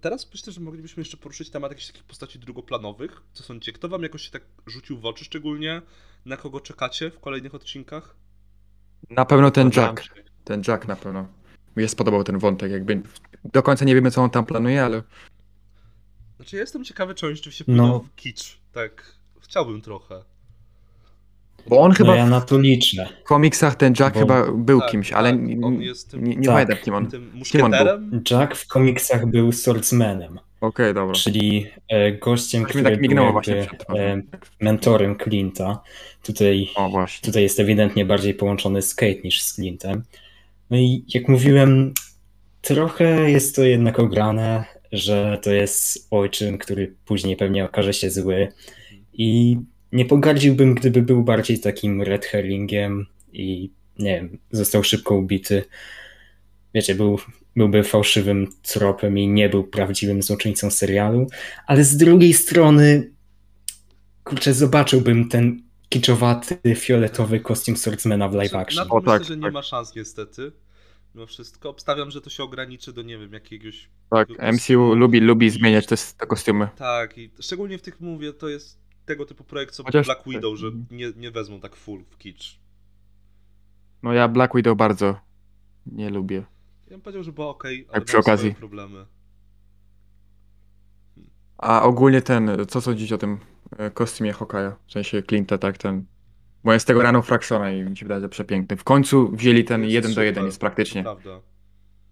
[0.00, 3.22] Teraz myślę, że moglibyśmy jeszcze poruszyć temat jakichś takich postaci drugoplanowych.
[3.32, 3.72] Co sądzicie?
[3.72, 5.82] Kto wam jakoś się tak rzucił w oczy szczególnie?
[6.24, 8.16] Na kogo czekacie w kolejnych odcinkach?
[9.10, 10.02] Na pewno ten Jack.
[10.44, 11.28] Ten Jack na pewno.
[11.76, 13.02] Mi się spodobał ten wątek, jakby
[13.44, 15.02] do końca nie wiemy co on tam planuje, ale
[16.36, 17.98] Znaczy ja jestem ciekawy, czy oni rzeczywiście No.
[18.00, 18.58] w kicz.
[18.72, 20.24] Tak, chciałbym trochę.
[21.66, 23.08] Bo on chyba No ja na to liczę.
[23.20, 26.24] w komiksach ten Jack Bo- chyba był Tak, kimś, ale tak, n- on jest tym-
[26.24, 26.54] nie, nie Tak.
[26.54, 27.06] pamiętam kim on.
[27.06, 27.20] Okej,
[27.52, 28.20] Tym on był?
[28.30, 30.38] Jack w komiksach był swordsmanem,
[30.94, 31.14] dobra.
[31.14, 34.22] czyli e, gościem, Coś mi który tak był jakby, e,
[34.60, 35.76] mentorem Clint'a.
[36.22, 37.26] Tutaj O właśnie.
[37.26, 40.02] Tutaj jest ewidentnie bardziej połączony z Kate niż z Clintem.
[40.70, 41.94] No i jak mówiłem,
[42.62, 48.48] trochę jest to jednak ograne, że to jest ojczym, który później pewnie okaże się zły.
[49.12, 49.56] I
[49.92, 55.64] nie pogardziłbym, gdyby był bardziej takim red herringiem i nie wiem, został szybko ubity.
[56.74, 57.18] Wiecie, był,
[57.56, 61.26] byłby fałszywym tropem i nie był prawdziwym złoczyńcą serialu,
[61.66, 63.12] ale z drugiej strony,
[64.24, 68.84] kurczę, zobaczyłbym ten kiczowaty, fioletowy kostium swordsmana w live Znaczy, action.
[68.84, 69.52] Na to O, myślę, tak, że nie tak.
[69.52, 70.52] ma szans niestety.
[71.14, 71.70] Mimo wszystko.
[71.70, 73.88] Obstawiam, że to się ograniczy do, nie wiem, jakiegoś...
[74.10, 74.28] Tak.
[74.52, 76.68] MCU lubi, lubi zmieniać te, te kostiumy.
[76.76, 80.58] Tak, i szczególnie w tych, mówię, to jest tego typu projekt, co Chociaż- Black Widow,
[80.58, 82.58] że nie, nie wezmą tak full w kicz.
[84.02, 85.20] No ja Black Widow bardzo
[85.86, 86.36] nie lubię.
[86.86, 88.50] Ja bym powiedział, że było ok, ale Tak, przy okazji.
[88.50, 89.06] swoje problemy.
[91.58, 93.38] A ogólnie ten, co sądzicie o tym
[93.78, 94.76] e, kostiumie Hokaja?
[94.86, 96.04] W sensie Clint'a, tak, ten...
[96.64, 98.76] Bo jest tego rano Fractiona i mi się wydaje, że przepiękny.
[98.76, 101.02] W końcu wzięli ten Jest jeden do super, jeden, jest praktycznie.
[101.02, 101.40] Prawda.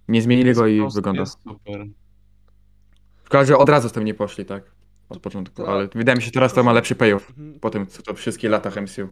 [0.08, 1.26] Nie zmienili go i wygląda.
[1.26, 1.86] Super.
[3.24, 4.75] Szkoda, że od razu z tym nie poszli, tak?
[5.08, 5.68] Od początku, tak.
[5.68, 7.30] ale wydaje mi się, że teraz to ma lepszy payoff.
[7.30, 7.60] Mhm.
[7.60, 9.08] Po tym, co to wszystkie latach MCU.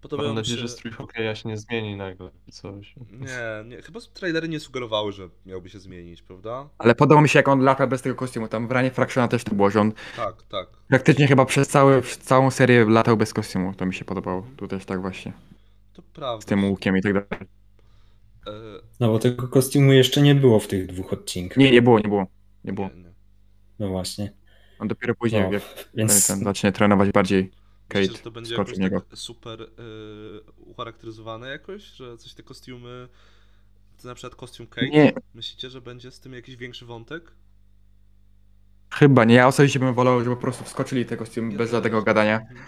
[0.00, 0.62] Podoba Mam nadzieję, się...
[0.62, 2.30] że strój hokeja się nie zmieni nagle.
[2.50, 2.94] Coś.
[3.10, 6.68] Nie, nie, chyba trailery nie sugerowały, że miałby się zmienić, prawda?
[6.78, 8.48] Ale podoba mi się, jak on lata bez tego kostiumu.
[8.48, 10.68] Tam w ranie Fractiona też to było, że on Tak, tak.
[10.88, 13.74] praktycznie chyba przez cały, całą serię latał bez kostiumu.
[13.74, 14.46] To mi się podobało.
[14.56, 15.32] Tu też tak właśnie.
[15.92, 16.42] To prawda.
[16.42, 17.46] Z tym łukiem i tak dalej.
[18.46, 18.50] E,
[19.00, 21.56] No bo tego kostiumu jeszcze nie było w tych dwóch odcinkach.
[21.58, 22.26] Nie, nie było, nie było.
[22.64, 22.88] Nie było.
[22.94, 23.11] nie, nie.
[23.82, 24.32] No właśnie.
[24.78, 25.62] On dopiero później, No, jak
[25.94, 27.50] Więc ten, zacznie trenować bardziej
[27.88, 29.00] Kate, że to będzie jakoś niego.
[29.00, 29.68] tak super y,
[30.56, 33.08] ucharakteryzowane jakoś, że coś te kostiumy,
[34.02, 37.32] to na przykład kostium Kate, Nie, myślicie, że będzie z tym jakiś większy wątek?
[38.90, 39.34] chyba nie.
[39.34, 42.40] Ja osobiście bym wolał, żeby po prostu wskoczyli te kostiumy Ja bez żadnego gadania.
[42.40, 42.60] Mhm.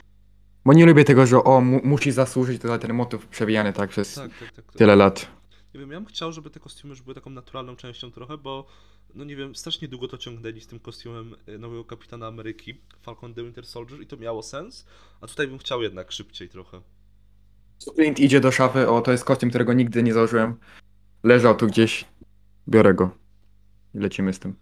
[0.65, 3.91] Bo nie lubię tego, że o, mu, musi zasłużyć to za ten motyw przewijany tak
[3.91, 4.65] przez Tak, tak, tak.
[4.67, 4.75] tak.
[4.77, 5.27] tyle lat.
[5.75, 8.67] Nie wiem, ja bym chciał, żeby te kostiumy już były taką naturalną częścią trochę, bo
[9.15, 13.35] no nie wiem, strasznie długo to ciągnęli z tym kostiumem y, nowego Kapitana Ameryki, Falcon
[13.35, 14.87] the Winter Soldier i to miało sens,
[15.21, 16.83] a tutaj bym chciał jednak szybciej trochę.
[17.95, 20.57] Clint idzie do szafy, o to jest kostium, którego nigdy nie założyłem.
[21.23, 22.05] Leżał tu gdzieś,
[22.69, 23.11] biorę go.
[23.95, 24.55] I lecimy z tym.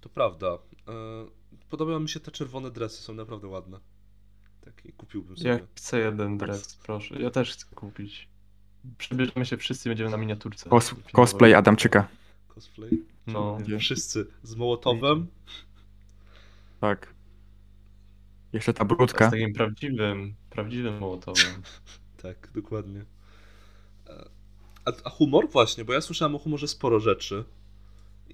[0.00, 0.58] To prawda.
[0.88, 1.36] E,
[1.70, 3.80] Podobają mi się te czerwone dresy, są naprawdę ładne.
[4.60, 5.50] Takie kupiłbym sobie.
[5.50, 7.22] Ja chcę jeden dres, proszę.
[7.22, 8.28] Ja też chcę kupić.
[8.98, 10.70] Przebierzemy się wszyscy i będziemy na miniaturce.
[10.70, 11.12] Filmowej.
[11.12, 12.08] cosplay Adamczyka.
[12.48, 13.02] Cosplay.
[13.26, 13.58] No.
[13.78, 15.26] Wszyscy z Mołotowem.
[16.80, 17.14] Tak.
[18.52, 19.30] Jeszcze ta Z brudka.
[19.30, 21.44] takim prawdziwym, prawdziwym mołotowem.
[22.22, 23.04] Tak, dokładnie.
[24.06, 24.28] E,
[24.84, 27.44] A, a humor właśnie, bo ja słyszałem o humorze sporo rzeczy.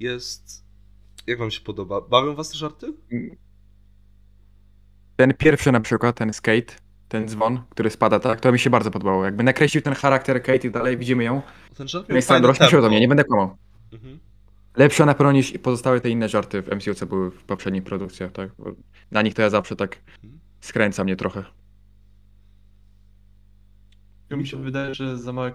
[0.01, 0.65] Jest...
[1.27, 2.01] Jak wam się podoba?
[2.01, 2.93] Bawią was te żarty?
[5.17, 6.75] Ten pierwszy na przykład, ten skate,
[7.13, 9.25] ten dzwon, który spada, tak, to mi się bardzo podobało.
[9.25, 11.43] Jakby nakreślił ten charakter Kate i dalej, widzimy ją.
[11.77, 12.23] Ten żart No miał
[12.55, 12.89] to tempo.
[12.89, 13.57] mnie, nie będę kłamał.
[13.93, 14.19] Mhm.
[14.77, 18.33] Lepsze na pewno niż pozostałe te inne żarty w MCU, co były w poprzednich produkcjach,
[18.33, 18.51] tak.
[18.59, 18.73] Bo
[19.11, 20.41] na nich to ja zawsze tak Mhm.
[20.61, 21.45] skręca mnie trochę.
[24.31, 25.51] Mi się wydaje, że za mało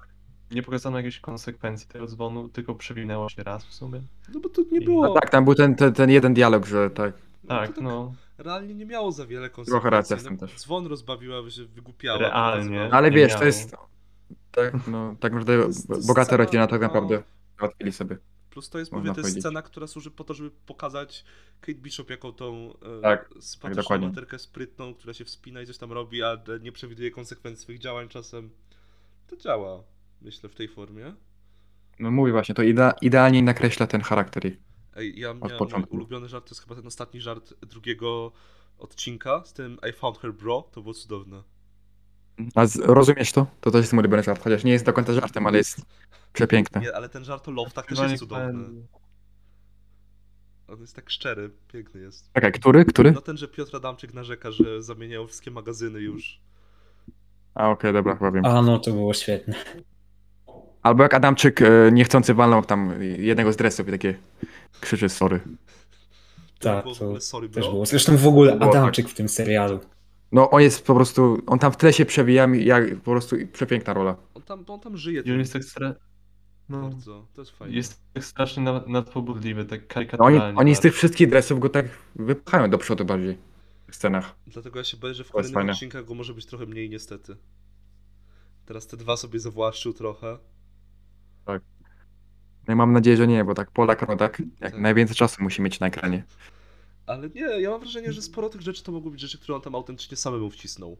[0.51, 4.01] nie pokazano jakiejś konsekwencji tego dzwonu, tylko przewinęło się raz w sumie.
[4.33, 5.11] No bo to nie I- było...
[5.17, 7.13] A tak, tam był ten, ten, ten jeden dialog, że tak.
[7.47, 8.13] Tak, no.
[8.37, 9.71] Realnie nie miało za wiele konsekwencji.
[9.71, 10.55] Trochę racja w no, tym też.
[10.55, 12.19] Dzwon rozbawiła, że wygłupiała.
[12.19, 12.89] Realnie.
[12.91, 13.39] Ale wiesz, miało.
[13.39, 13.75] to jest.
[14.51, 16.87] Tak, no, tak naprawdę scena, rodzina tak no.
[16.87, 17.23] naprawdę
[17.59, 18.17] załatwili sobie.
[18.49, 19.43] Plus to jest, Można mówię, to jest powiedzieć.
[19.43, 21.25] scena, która służy po to, żeby pokazać
[21.61, 23.29] Kate Bishop jako tą e, Tak,
[23.75, 24.07] dokładnie.
[24.07, 28.09] materkę sprytną, która się wspina i coś tam robi, a nie przewiduje konsekwencji swoich działań
[28.09, 28.49] czasem.
[29.27, 29.83] To działa,
[30.21, 31.13] myślę, w tej formie.
[31.99, 34.45] No mówię właśnie, to idea, idealnie nakreśla ten charakter.
[34.45, 34.66] i-
[34.97, 38.31] Ej, ja miałem mój ulubiony żart, to jest chyba ten ostatni żart drugiego
[38.77, 41.43] odcinka z tym I found her bro, to było cudowne.
[42.55, 43.47] A z, rozumiesz to?
[43.61, 45.81] To też jest mój ulubiony żart, chociaż nie jest do końca żartem, ale jest
[46.33, 46.81] przepiękny.
[46.81, 48.87] Nie, ale ten żart o loftach też Chyba jest nie cudowny.
[50.67, 52.33] On jest tak szczery, piękny jest.
[52.33, 52.85] Czekaj, który?
[52.85, 53.11] Który?
[53.11, 56.41] No ten, że Piotr Adamczyk narzeka, że zamieniają wszystkie magazyny już.
[57.55, 58.45] A okej, dobra, chyba wiem.
[58.45, 59.55] A no to było świetne.
[60.87, 64.15] Albo jak Adamczyk e, niechcący walnął tam jednego z dresów i takie
[64.81, 65.39] krzyczy sorry.
[66.59, 67.85] Tak, było to ogóle sorry, też było.
[67.85, 68.75] Zresztą w ogóle Było tak.
[68.81, 69.79] Adamczyk w tym serialu.
[70.31, 73.35] No on jest po prostu, on tam w tle się przewija, mi- jak po prostu
[73.53, 74.15] przepiękna rola.
[74.33, 75.21] On tam, on tam żyje.
[75.21, 75.93] I on jest tak stra...
[76.69, 77.25] No, bardzo.
[77.33, 77.75] To jest fajne.
[77.75, 80.59] jest tak strasznie nad- nadpobudliwy, tak No oni, karykaturalnie.
[80.59, 83.37] oni z tych wszystkich dresów go tak wypchają do przodu bardziej
[83.91, 84.35] w scenach.
[84.47, 87.35] Dlatego ja się boję, że w kolejnych odcinkach go może być trochę mniej niestety.
[88.65, 90.37] Teraz te dwa sobie zawłaszczył trochę.
[92.67, 94.81] No i mam nadzieję, że nie, bo tak Polak Rodak, jak Tak.
[94.81, 96.23] najwięcej czasu musi mieć na ekranie.
[97.05, 99.61] Ale nie, ja mam wrażenie, że sporo tych rzeczy to mogły być rzeczy, które on
[99.61, 100.97] tam autentycznie samemu wcisnął.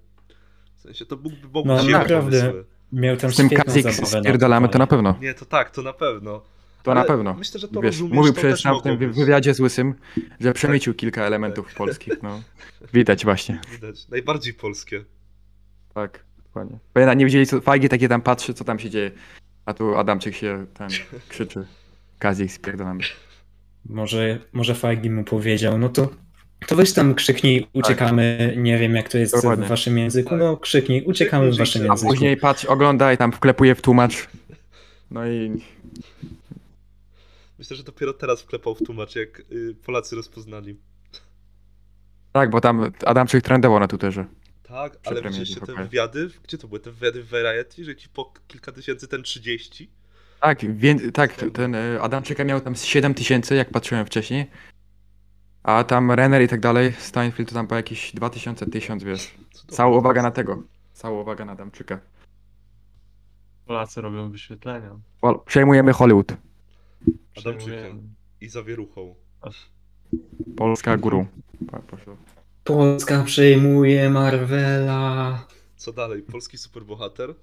[0.75, 2.41] W sensie to mógłby, mógłby No, naprawdę.
[2.41, 2.65] pomysły.
[2.91, 5.15] Miał tam Z tym Kazik na spierdalamy, to na pewno.
[5.21, 6.41] Nie, to tak, to na pewno.
[6.83, 7.33] To Ale na pewno.
[7.33, 9.17] Myślę, że to Wiesz, rozumiesz, mówił to przecież też tam w mogło tym być.
[9.17, 9.93] wywiadzie z Łysym,
[10.39, 12.41] że przemycił kilka elementów polskich, no.
[12.93, 14.07] Widać właśnie, Widać.
[14.07, 15.05] Najbardziej polskie.
[15.93, 16.79] tak, dokładnie.
[16.93, 19.11] Pamiętam, nie widzieli, co Fajgi takie tam patrzy, co tam się dzieje,
[19.67, 20.89] a tu Adamczyk się ten
[21.29, 21.65] krzyczy.
[22.19, 23.03] Kazik spierdalamy.
[23.85, 26.09] Może, może Feige mu powiedział, no to,
[26.67, 29.65] to weź tam krzyknij, uciekamy, nie wiem jak to jest Dokładnie.
[29.65, 30.39] w waszym języku, Tak.
[30.39, 32.11] no krzyknij, uciekamy w waszym a A języku.
[32.11, 34.27] później patrz, ogląda i tam wklepuje w tłumacz.
[35.11, 35.61] No i
[37.59, 40.77] Myślę, że dopiero teraz wklepał w tłumacz, jak y, Polacy rozpoznali.
[42.31, 44.25] tak, bo tam Adamczyk trendował na Twitterze.
[44.67, 46.29] Tak, ale widzieliście te wywiady?
[46.43, 49.89] Gdzie to były te wywiady w Variety, że ci po kilka tysięcy, ten 30?
[50.41, 54.47] Tak, wię- tak, ten y, Adamczyka miał tam z 7 tysięcy, jak patrzyłem wcześniej.
[55.63, 59.35] A tam Renner i tak dalej, Steinfeld to tam po jakieś 2000, 1000, wiesz.
[59.67, 60.63] Cała uwaga na tego.
[60.93, 61.99] Cała uwaga na Adamczyka.
[63.65, 64.99] Polacy robią wyświetlenia.
[65.21, 66.31] Pol- Przejmujemy Hollywood.
[67.37, 68.01] Adamczykiem Przejmujemy.
[68.41, 69.15] i zawieruchą.
[70.57, 71.25] Polska górą.
[71.71, 72.17] Pa- poszło.
[72.67, 75.45] Polska przejmuje Marvela.
[75.75, 76.21] Co dalej?
[76.21, 77.33] Polski superbohater?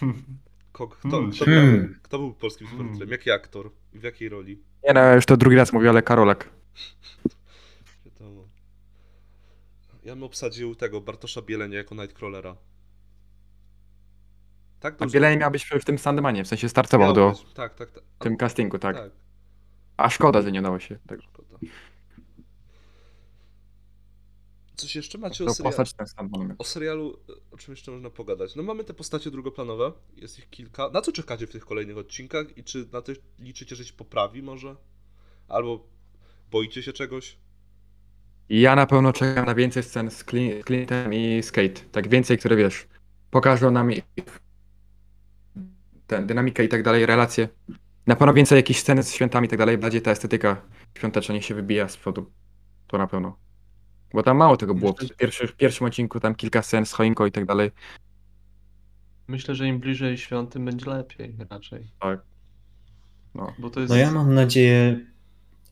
[0.72, 1.32] Ko- kto, Hmm.
[1.32, 1.86] kto, Hmm.
[1.86, 3.08] Był, kto był polskim superbohaterem?
[3.08, 3.12] Hmm.
[3.12, 3.70] Jaki aktor?
[3.94, 4.58] I w jakiej roli?
[4.84, 6.48] Nie no, ja już to drugi raz mówię, ale Karolak.
[8.04, 8.44] Wiadomo.
[10.04, 12.56] Ja bym obsadził tego Bartosza Bielenia jako Nightcrawlera.
[14.80, 15.02] Tak?
[15.02, 15.06] A?
[15.06, 17.54] Bielej miał być w tym Sandmanie, w sensie startował do być.
[17.54, 18.02] Tak, tak, tak.
[18.18, 18.96] tym castingu, tak.
[18.96, 19.10] tak.
[19.96, 21.22] A szkoda, że nie dało się tego.
[21.22, 21.58] Szkoda.
[24.76, 25.84] Coś jeszcze macie o serialu?
[26.58, 27.18] O serialu,
[27.50, 28.56] o czym jeszcze można pogadać?
[28.56, 30.90] No mamy te postacie drugoplanowe, jest ich kilka.
[30.90, 34.42] Na co czekacie w tych kolejnych odcinkach i czy na to liczycie, że się poprawi
[34.42, 34.76] może?
[35.48, 35.86] Albo
[36.50, 37.38] boicie się czegoś?
[38.48, 41.80] Ja na pewno czekam na więcej scen z Clin- Clintem i Skate.
[41.92, 42.86] Tak więcej, które wiesz,
[43.30, 44.02] pokażą nam ich
[46.06, 47.48] ten, dynamikę i tak dalej, relacje.
[48.06, 50.62] Na pewno więcej jakichś scen z świętami i tak dalej, bardziej ta estetyka
[50.98, 52.32] świąteczna niech się wybija z przodu.
[52.86, 53.36] To na pewno.
[54.14, 54.92] Bo tam mało tego było.
[54.92, 57.70] W, pierwszy, w pierwszym odcinku tam kilka scen z choinką i tak dalej.
[59.28, 61.86] Myślę, że im bliżej świąt, tym będzie lepiej raczej.
[62.00, 62.20] Tak.
[63.34, 63.52] No.
[63.58, 63.90] Bo to jest...
[63.90, 65.00] No ja mam nadzieję,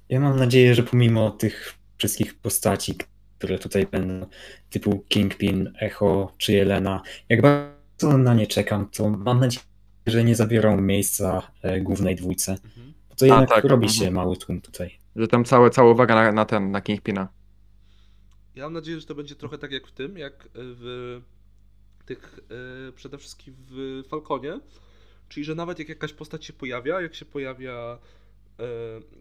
[0.09, 2.94] ja mam nadzieję, że pomimo tych wszystkich postaci,
[3.38, 4.26] które tutaj będą,
[4.70, 9.64] typu Kingpin, Echo czy Jelena, jak bardzo na nie czekam, to mam nadzieję,
[10.07, 12.53] że nie zabiorą miejsca e, głównej dwójce.
[12.53, 12.92] Mhm.
[13.09, 14.05] Bo to jednak tak, robi mhm.
[14.05, 14.98] się mały tłum tutaj.
[15.16, 17.29] Że tam całe, cała uwaga na, na ten, na Kingpina.
[18.60, 21.20] Ja mam nadzieję, że to będzie trochę tak jak w tym, jak w
[22.06, 22.40] tych,
[22.88, 24.60] e, przede wszystkim w Falconie.
[25.28, 27.98] Czyli, że nawet jak jakaś postać się pojawia, jak się pojawia
[28.58, 28.64] e,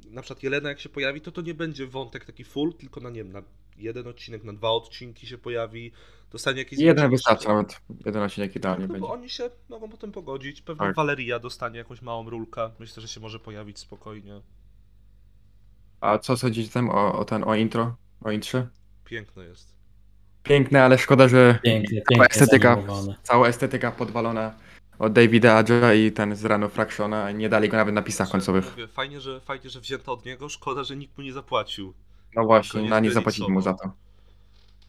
[0.10, 3.10] na przykład Jelena, jak się pojawi, to to nie będzie wątek taki full, tylko na
[3.10, 3.42] nie wiem, na
[3.78, 5.92] jeden odcinek, na dwa odcinki się pojawi,
[6.32, 7.82] dostanie jakiś Jeden wystarczy nawet.
[8.06, 9.02] Jeden odcinek idealnie No będzie.
[9.08, 10.62] bo oni się mogą potem pogodzić.
[10.62, 10.96] Pewnie Tak.
[10.96, 12.72] Valeria dostanie jakąś małą rulkę.
[12.80, 14.42] Myślę, że się może pojawić spokojnie.
[16.02, 17.96] A co sądzicie tam o, o ten, o intro?
[18.22, 18.68] O intrze?
[19.10, 19.76] Piękne jest.
[20.44, 23.16] Piękne, ale szkoda, że Pięknie, cała pięknie estetyka, zanimowane.
[23.24, 24.54] cała estetyka podwalona
[25.00, 27.32] od Davida Adjera i ten z ranu Fractiona.
[27.32, 28.72] Nie dali go nawet na pisach końcowych.
[28.72, 30.50] Mówię, fajnie, że, fajnie, że wzięto od niego.
[30.50, 31.94] Szkoda, że nikt mu nie zapłacił.
[32.36, 33.92] No właśnie, na nie zapłacili mu za to.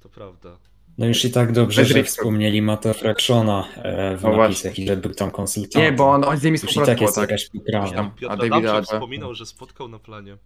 [0.00, 0.58] To prawda.
[0.98, 2.16] No już i tak dobrze, Bez że risku.
[2.16, 5.82] wspomnieli Mata Fractiona e, w No napisach i że był tam konsultantem.
[5.82, 7.30] Nie, bo on, on z nimi tak współpracował, jest tak.
[7.30, 7.86] jakaś poprawa.
[7.86, 8.82] A Davida Adamczyk Adjera?
[8.82, 10.36] wspominał, że spotkał na planie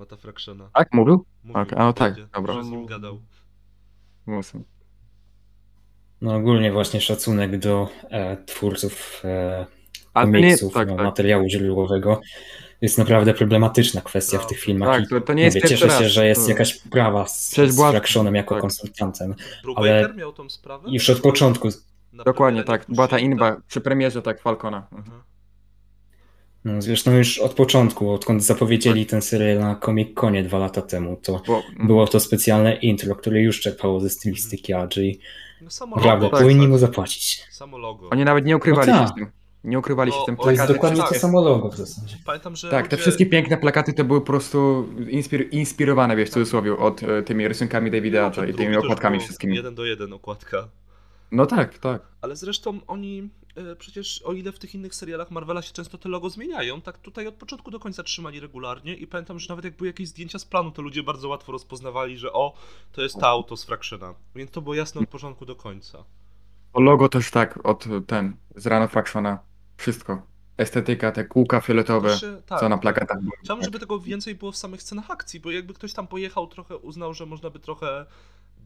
[0.00, 0.70] Mata Fractiona.
[0.74, 1.24] Tak, mówił?
[1.44, 2.54] Mówił Okej, a no tak, będzie, dobra.
[2.54, 3.20] Że z nim gadał.
[4.26, 4.60] Mocno.
[6.20, 9.66] No ogólnie właśnie szacunek do e, twórców e,
[10.14, 11.04] Ale to nie, komiksów, tak, no, tak.
[11.04, 12.20] materiału źródłowego.
[12.80, 14.48] jest naprawdę problematyczna kwestia w Tak.
[14.48, 14.88] tych filmach.
[14.88, 16.12] Tak, i to- to nie jest mówię, pierwszy Cieszę się, raz.
[16.12, 18.60] że jest To- jakaś poprawa z, Przecież z była- Fractionem jako tak.
[18.62, 19.34] konsultantem.
[19.62, 20.88] Brubaker Ale miał tą sprawę?
[20.92, 21.68] Już od początku,
[22.12, 22.86] Na Dokładnie, tak.
[22.88, 23.62] Była ta inba tak?
[23.66, 24.86] przy premierze, tak, Falcona.
[24.92, 25.04] Mhm.
[25.08, 25.24] Aha.
[26.64, 31.16] No, zresztą już od początku, odkąd zapowiedzieli ten serial na Comic Conie dwa lata temu,
[31.22, 35.20] to Bo, było to specjalne intro, które już czerpało ze stylistyki Adji.
[35.62, 36.70] No samo logo, tak, powinni tak.
[36.70, 37.42] mu zapłacić.
[37.50, 38.08] Samo logo.
[38.10, 39.08] Oni nawet nie ukrywali No się tak.
[39.08, 39.30] z tym.
[39.64, 42.16] Nie ukrywali się z tym To jest dokładnie to samo logo w zasadzie.
[42.26, 46.28] Pamiętam, że Tak, te ludzie- wszystkie piękne plakaty to były po prostu inspir inspirowane, wiesz,
[46.28, 49.56] w cudzysłowie, od e, tymi rysunkami Davida No, i tymi okładkami wszystkimi.
[49.56, 50.68] Jeden do jeden okładka.
[51.32, 52.02] No tak, tak.
[52.20, 56.08] Ale zresztą oni e, przecież o ile w tych innych serialach Marvela się często te
[56.08, 59.76] logo zmieniają, tak tutaj od początku do końca trzymali regularnie i pamiętam, że nawet jak
[59.76, 62.54] były jakieś zdjęcia z planu, to ludzie bardzo łatwo rozpoznawali, że o,
[62.92, 64.14] to jest ta auto z Fractiona.
[64.34, 66.04] Więc to było jasne od początku do końca.
[66.72, 69.38] O logo też tak, od ten, z Rano Fractiona,
[69.76, 70.22] wszystko.
[70.56, 73.18] Estetyka, te kółka fioletowe, To się- tak, co na plakatach.
[73.44, 76.76] Chciałbym, żeby tego więcej było w samych scenach akcji, bo jakby ktoś tam pojechał, trochę
[76.76, 78.06] uznał, że można by trochę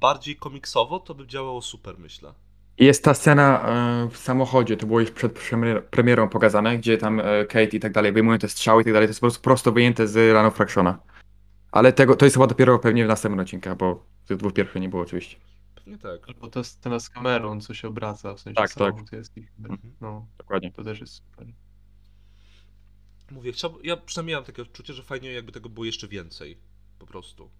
[0.00, 2.34] bardziej komiksowo, to by działało super, myślę.
[2.78, 6.98] I Jest ta scena e, w samochodzie, to było już przed premier- premierą pokazane, gdzie
[6.98, 9.24] tam e, Kate i tak dalej wyjmują te strzały i tak dalej, to jest po
[9.26, 10.98] prostu prosto wyjęte z Rano Fractiona.
[11.72, 14.88] Ale tego, to jest chyba dopiero pewnie w następnym odcinku, bo tych dwóch pierwszych nie
[14.88, 15.36] było oczywiście.
[15.74, 16.28] Pewnie tak.
[16.28, 18.78] Albo to jest scena z kamerą, co się obraca, w sensie Tak, tak.
[18.78, 19.78] samochód jest i Mhm.
[20.00, 20.72] no, Dokładnie.
[20.72, 21.46] to też jest super.
[23.30, 26.58] Mówię, chciałbym, ja przynajmniej mam takie odczucie, że fajnie jakby tego było jeszcze więcej.
[26.98, 27.50] Po prostu.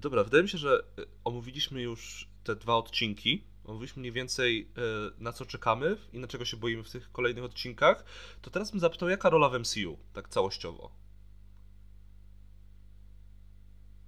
[0.00, 3.44] Dobra, wydaje mi się, że e, omówiliśmy już te dwa odcinki.
[3.64, 7.44] Omówiliśmy mniej więcej e, na co czekamy i na czego się boimy w tych kolejnych
[7.44, 8.04] odcinkach.
[8.42, 10.90] To teraz bym zapytał, jaka rola w MCU, tak całościowo?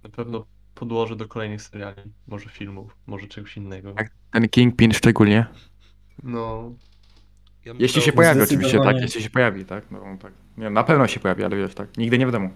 [0.03, 3.93] Na pewno podłoże do kolejnych seriali, może filmów, może czegoś innego.
[3.93, 4.11] Tak.
[4.31, 5.45] Ten Kingpin szczególnie.
[6.23, 6.73] No,
[7.65, 10.33] Ja Jeśli się pojawi oczywiście, tak, jeśli się pojawi, tak, no tak.
[10.57, 12.49] Nie, na pewno się pojawi, ale wiesz, tak, nigdy nie wiadomo.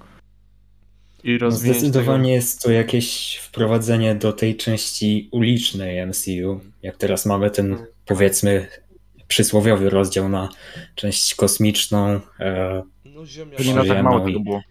[1.24, 6.60] I No, rozwinięcie Zdecydowanie jest to jakieś wprowadzenie do tej części ulicznej MCU.
[6.84, 8.68] Jak teraz mamy ten, powiedzmy,
[9.28, 10.50] przysłowiowy rozdział na
[10.96, 12.20] część kosmiczną.
[12.40, 14.62] E, No Ziemia no tak no mało tego było.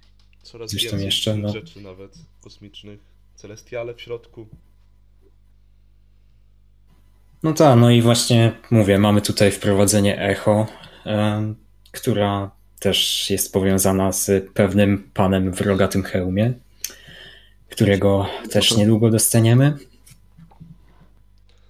[0.42, 1.48] coraz Coś tam więcej jeszcze, no.
[1.52, 3.00] rzeczy nawet kosmicznych.
[3.34, 4.46] Celestiale w środku.
[7.42, 10.66] no tak, no i właśnie mówię, mamy tutaj wprowadzenie Echo,
[11.06, 11.54] e,
[11.92, 16.52] która też jest powiązana z pewnym panem w rogatym hełmie,
[17.70, 19.78] którego też niedługo dostaniemy.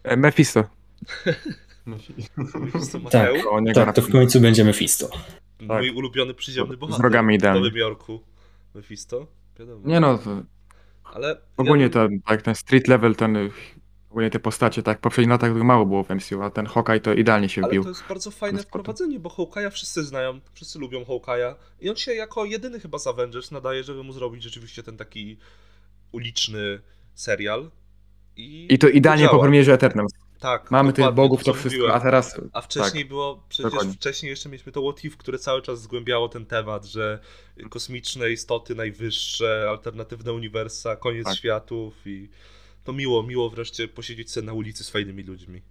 [0.05, 0.65] E, Mephisto.
[3.11, 3.31] Tak.
[3.75, 5.11] Tak, to w końcu będzie Mephisto.
[5.61, 7.05] Mój ulubiony przyziemny Z bohater.
[7.05, 7.61] rogami w idealnie.
[7.61, 8.21] Nowym Jorku.
[8.75, 9.27] Mephisto.
[9.59, 9.81] Wiadomo.
[9.89, 10.43] Nie no, to
[11.05, 13.51] Ale ogólnie ja, ten, tak, ten street level, ten,
[14.17, 17.15] ogólnie te postacie, tak, w poprzednich latach mało było w MCU, a ten Hawkeye to
[17.15, 17.83] idealnie się ale wbił.
[17.83, 22.15] to jest bardzo fajne wprowadzenie, bo Hawkeye'a wszyscy znają, wszyscy lubią Hawkeye'a i on się
[22.15, 25.39] jako jedyny chyba z Avengers nadaje, żeby mu zrobić rzeczywiście ten taki
[26.13, 26.81] uliczny
[27.15, 27.71] serial.
[28.37, 30.13] I, I to idealnie po premierze Eternals.
[30.41, 31.97] Tak, Mamy tych bogów, to co wszystko, mówiłem.
[31.97, 33.95] a teraz A wcześniej tak, było, przecież dokładnie.
[33.95, 37.19] wcześniej jeszcze mieliśmy to What If, które cały czas zgłębiało ten temat, że
[37.71, 41.37] kosmiczne istoty najwyższe, alternatywne uniwersa, koniec Tak.
[41.37, 42.29] światów i
[42.87, 45.63] to miło, miło wreszcie posiedzieć sobie na ulicy z fajnymi ludźmi.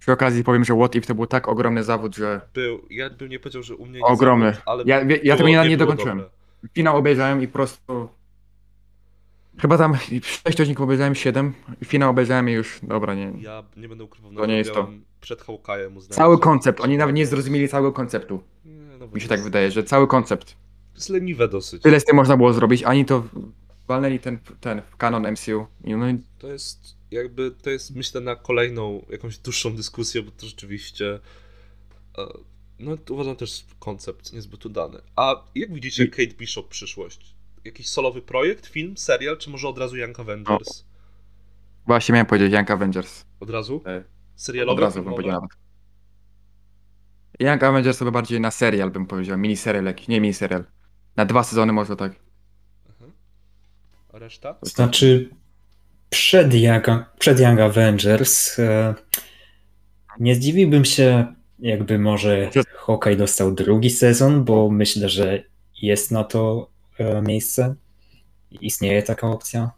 [0.00, 3.28] przy okazji powiem, że What If to był tak ogromny zawód, że Był, ja bym
[3.28, 4.46] nie powiedział, że u mnie nie Ogromny.
[4.46, 6.18] zawód, ale Ja- ja było, tego nie- nie dokończyłem.
[6.18, 6.32] dobre.
[6.74, 8.08] finał obejrzałem i po prostu...
[9.58, 11.52] Chyba tam 6 odcinków obejrzałem, 7,
[11.84, 13.32] finał obejrzałem i już, dobra, nie.
[13.40, 14.88] Ja nie będę ukrywał, To nie jest to.
[15.20, 18.42] przed Hawkeye'em uznałem, Cały koncept, oni nawet nie zrozumieli całego konceptu.
[18.64, 20.46] Nie, no Mi się tak wydaje, że cały koncept.
[20.92, 21.82] To jest leniwe dosyć.
[21.82, 23.22] Tyle z tym można było zrobić, ani to
[23.88, 25.66] walnęli ten, ten kanon MCU.
[25.84, 30.46] No i To jest jakby, to jest myślę na kolejną jakąś dłuższą dyskusję, bo to
[30.46, 31.20] rzeczywiście
[32.18, 32.26] e,
[32.78, 34.98] no uważam też koncept niezbyt udany.
[35.16, 37.34] A jak widzicie I- Kate Bishop przyszłość?
[37.64, 40.84] Jakiś solowy projekt, film, serial, czy może od razu Young Avengers?
[41.86, 43.24] właśnie miałem powiedzieć Young Avengers.
[43.40, 43.82] Od razu?
[43.86, 44.04] E,
[44.36, 44.74] Serialowy?
[44.74, 45.22] Od razu bym filmowy?
[45.22, 45.48] powiedział.
[47.40, 50.64] Young Avengers by bardziej na serial bym powiedział, miniserial jakiś, nie miniserial.
[51.16, 52.23] Na dwa sezony może tak.
[54.18, 54.56] Reszta?
[54.62, 55.30] Znaczy,
[56.10, 56.86] przed Young,
[57.18, 58.94] przed Young Avengers e,
[60.20, 65.42] nie zdziwiłbym się, jakby może Hawkeye dostał drugi sezon, bo myślę, że
[65.82, 67.74] jest na to e, miejsce.
[68.60, 69.70] Istnieje taka opcja.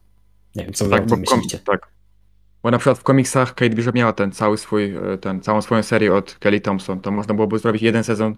[0.57, 1.59] Nie wiem, co wy o Tak, bo tym myślicie.
[1.59, 1.89] tak.
[2.63, 5.83] Bo na przykład w komiksach Kate Bishop miała ten cały swój, e, ten, całą swoją
[5.83, 7.01] serię od Kelly Thompson.
[7.01, 8.37] To można byłoby zrobić jeden sezon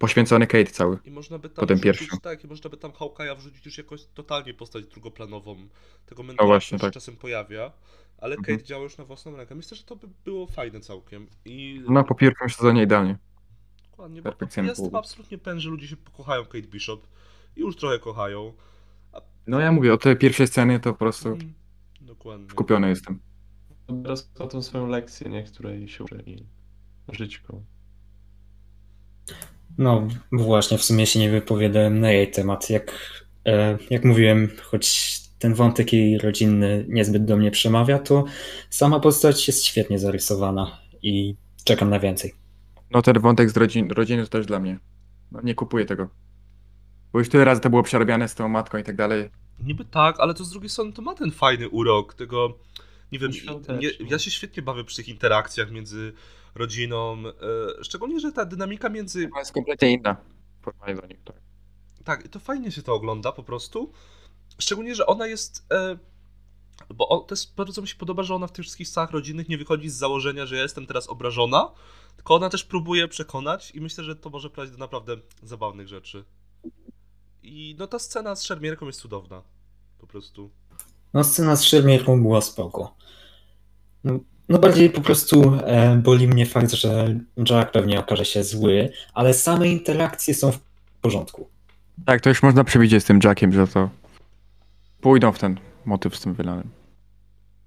[0.00, 0.98] poświęcony Kate cały.
[1.04, 2.20] I można by tam Potem wrzucić, pierwszy.
[2.22, 5.56] tak, i można by tam Hawkeye'a wrzucić już jakoś totalnie postać drugoplanową.
[6.06, 6.94] Tego mentora, właśnie, który się tak.
[6.94, 7.72] czasem pojawia,
[8.18, 8.56] ale Mhm.
[8.58, 9.54] Kate działa już na własną rękę.
[9.54, 11.26] Myślę, że to by było fajne całkiem.
[11.44, 13.18] I No po pierwszym sezonie idealnie.
[13.90, 14.32] Dokładnie, bo
[14.62, 14.96] jest pół.
[14.96, 17.06] absolutnie pewien, że ludzie się pokochają Kate Bishop.
[17.56, 18.52] I już trochę kochają.
[19.46, 21.52] No ja mówię, o tej pierwszej sceny to po prostu Mm,
[22.00, 22.50] Dokładnie.
[22.50, 23.20] skupiony jestem.
[24.02, 25.42] Teraz o tą swoją lekcję, nie?
[25.44, 26.46] Której się uczy i
[27.12, 27.64] żyćką.
[29.78, 32.70] No właśnie, w sumie się nie wypowiadałem na jej temat.
[32.70, 32.92] Jak
[33.46, 38.24] e, jak mówiłem, choć ten wątek jej rodzinny niezbyt do mnie przemawia, to
[38.70, 42.34] sama postać jest świetnie zarysowana i czekam na więcej.
[42.90, 44.78] No ten wątek z rodzin, rodziny to też dla mnie.
[45.32, 46.08] No, nie kupuję tego.
[47.12, 49.30] Bo już tyle razy to było przerabiane z tą matką i tak dalej.
[49.64, 52.58] Niby tak, ale to z drugiej strony to ma ten fajny urok tego,
[53.12, 53.30] nie wiem,
[53.80, 56.12] nie, ja się świetnie bawię przy tych interakcjach między
[56.54, 57.16] rodziną,
[57.80, 60.16] e, szczególnie, że ta dynamika między, Ona jest kompletnie inna.
[60.60, 61.36] w porównaniu do nich, tak.
[62.04, 63.92] tak, to fajnie się to ogląda po prostu,
[64.58, 65.98] szczególnie, że ona jest, e,
[66.94, 69.58] bo to jest, bardzo mi się podoba, że ona w tych wszystkich scałach rodzinnych nie
[69.58, 71.70] wychodzi z założenia, że ja jestem teraz obrażona,
[72.16, 76.24] tylko ona też próbuje przekonać i myślę, że to może prowadzić do naprawdę zabawnych rzeczy.
[77.42, 79.42] I no ta scena z szermierką jest cudowna,
[79.98, 80.50] po prostu.
[81.14, 82.96] No, scena z szermierką była spoko.
[84.04, 84.18] No,
[84.50, 87.20] no bardziej po prostu e, boli mnie fakt, że
[87.50, 90.58] Jack pewnie okaże się zły, ale same interakcje są w
[91.00, 91.48] porządku.
[92.06, 93.90] Tak, to już można przewidzieć z tym Jackiem, że to
[95.00, 96.70] pójdą w ten motyw z tym Villanem.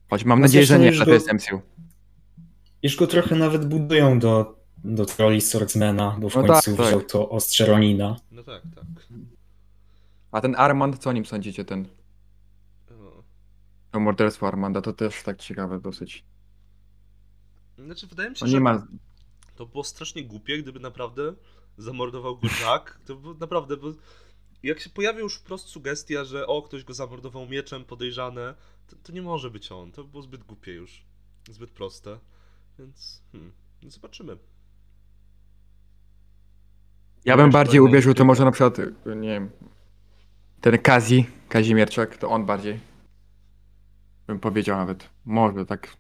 [0.10, 1.62] Choć mam No nadzieję, że nie, że to jest MCU.
[2.84, 6.88] Już go trochę nawet budują do, do roli Swordsmana, bo w No końcu tak, tak.
[6.88, 8.16] wziął to ostrze Ronina.
[8.32, 8.86] No tak, tak.
[10.32, 11.66] A ten Armand, co o nim sądzicie?
[11.66, 11.88] Ten
[12.92, 13.24] O.
[13.98, 16.24] o morderstwo Armanda, to też tak ciekawe dosyć.
[17.86, 18.88] Znaczy, wydaje mi się, On że nie ma...
[19.56, 21.34] to było strasznie głupie, gdyby naprawdę
[21.78, 23.00] zamordował go Jack.
[23.06, 23.92] To było naprawdę, bo
[24.64, 28.56] jak się pojawia już wprost sugestia, że o, ktoś go zamordował mieczem, podejrzane,
[28.88, 29.92] to, to nie może być on.
[29.92, 31.06] To było zbyt głupie już.
[31.50, 32.20] Zbyt proste.
[32.80, 33.52] Więc, hmm,
[33.84, 34.38] no zobaczymy.
[37.26, 39.50] Ja bym Wiesz, bardziej uwierzył, to może na przykład, nie wiem,
[40.62, 42.80] ten Kazi, Kazimierczak, to on bardziej.
[44.28, 45.10] Bym powiedział nawet.
[45.26, 45.98] Może, tak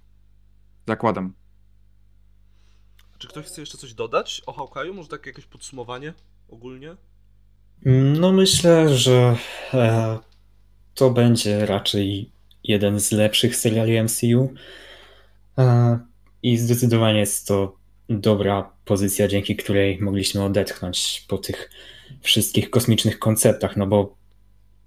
[0.88, 1.34] zakładam.
[3.24, 4.94] Czy ktoś chce jeszcze coś dodać o Hawkeye'u?
[4.94, 6.14] Może takie jakieś podsumowanie
[6.50, 6.96] ogólnie?
[8.20, 9.36] No myślę, że
[9.74, 10.20] e,
[10.96, 12.32] to będzie raczej
[12.64, 14.54] jeden z lepszych seriali MCU.
[15.58, 16.00] E,
[16.44, 17.76] I zdecydowanie jest to
[18.10, 21.70] dobra pozycja, dzięki której mogliśmy odetchnąć po tych
[22.22, 24.16] wszystkich kosmicznych konceptach, no bo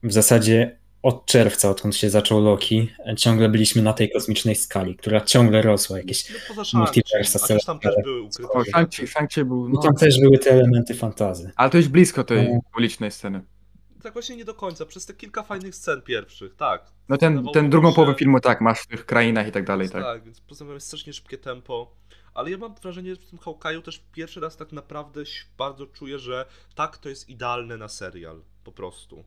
[0.03, 5.21] w zasadzie od czerwca, odkąd się zaczął Loki, ciągle byliśmy na tej kosmicznej skali, która
[5.21, 5.99] ciągle rosła.
[5.99, 6.31] Jakieś...
[6.31, 8.63] No poza Multiversa, też tam też były ukryte O.
[8.63, 11.51] Shang-Chi, Shang-Chi był, No no, tam też były te elementy fantazy.
[11.57, 12.61] ale to już blisko tej No.
[12.77, 13.43] ulicznej sceny.
[14.03, 16.93] Tak właśnie nie do końca, przez te kilka fajnych scen pierwszych, tak.
[17.09, 19.91] No ten, ten drugą się- połowę filmu tak, masz w tych krainach i tak dalej,
[19.91, 20.03] tak.
[20.05, 21.93] Tak, więc poza tym jest strasznie szybkie tempo.
[22.35, 25.87] Ale ja mam wrażenie, że w tym Hawkeye'u też pierwszy raz tak naprawdę ś- bardzo
[25.87, 28.43] czuję, że tak, to jest idealne na serial.
[28.65, 29.25] Po prostu.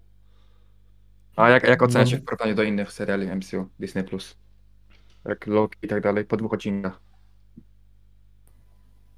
[1.39, 2.21] A jak, jak oceniacie No.
[2.21, 4.03] w porównaniu do innych seriali MCU, Disney+.
[5.25, 6.99] Jak Loki i tak dalej, po dwóch odcinkach.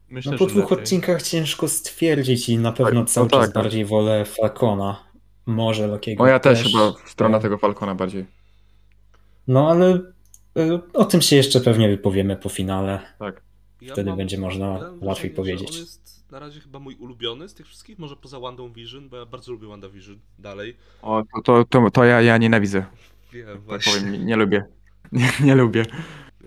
[0.10, 0.84] Myślę, No po że dwóch lepiej.
[0.84, 3.64] odcinkach ciężko stwierdzić i na pewno Tak, cały no tak, czas tak.
[3.64, 5.04] bardziej wolę Falcona.
[5.46, 8.26] Może Lokiego No ja też chyba w stronę E, tego Falcona bardziej.
[9.48, 10.00] No ale
[10.58, 13.00] e, o tym się jeszcze pewnie wypowiemy po finale.
[13.20, 13.42] Tak.
[13.82, 15.70] Ja Wtedy mam- będzie można łatwiej że powiedzieć.
[15.72, 16.01] On jest
[16.32, 19.52] na razie chyba mój ulubiony z tych wszystkich, może poza Wandą Vision, bo ja bardzo
[19.52, 20.78] lubię Wanda Vision dalej.
[21.02, 22.86] O, to, to, to, to ja, ja nienawidzę.
[23.32, 23.94] Wiem, Tak właśnie.
[23.94, 24.66] powiem, nie, nie lubię.
[25.12, 25.86] Nie, nie lubię.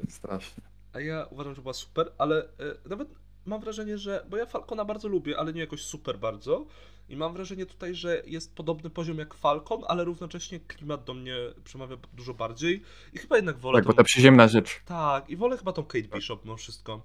[0.09, 0.63] Strasznie.
[0.93, 3.09] A ja uważam, że była super, ale e, nawet
[3.47, 4.27] mam wrażenie, że.
[4.31, 6.67] Bo ja Falcona bardzo lubię, ale nie jakoś super bardzo.
[7.09, 11.37] I mam wrażenie tutaj, że jest podobny poziom jak Falcon, ale równocześnie klimat do mnie
[11.65, 12.83] przemawia dużo bardziej.
[13.13, 13.79] I chyba jednak wolę.
[13.79, 14.81] Tak, bo tą- ta przyziemna rzecz.
[14.85, 17.03] Tak, i wolę chyba tą Kate Bishop, no wszystko.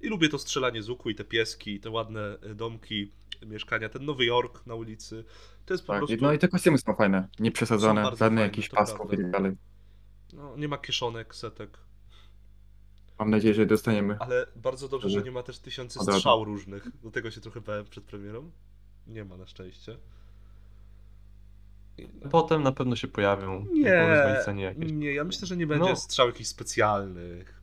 [0.00, 3.12] I lubię to strzelanie z łuku i te pieski, i te ładne e, domki,
[3.46, 5.24] mieszkania, ten Nowy Jork na ulicy.
[5.66, 6.16] To jest po Tak, prostu.
[6.24, 7.28] no i te kostiumy są fajne.
[7.38, 9.52] Nie przesadzone, żadne fajne, jakichś pasków i tak dalej.
[10.32, 11.78] No, nie ma kieszonek, setek.
[13.18, 14.16] Mam nadzieję, że dostaniemy.
[14.20, 16.88] Ale bardzo dobrze, że nie ma też tysięcy strzał różnych.
[17.02, 18.50] Do tego się trochę bałem przed premierą.
[19.06, 19.96] Nie ma na szczęście.
[22.30, 23.66] Potem na pewno się pojawią.
[23.72, 25.96] Nie, nie, ja myślę, że nie będzie No.
[25.96, 27.59] strzał jakichś specjalnych.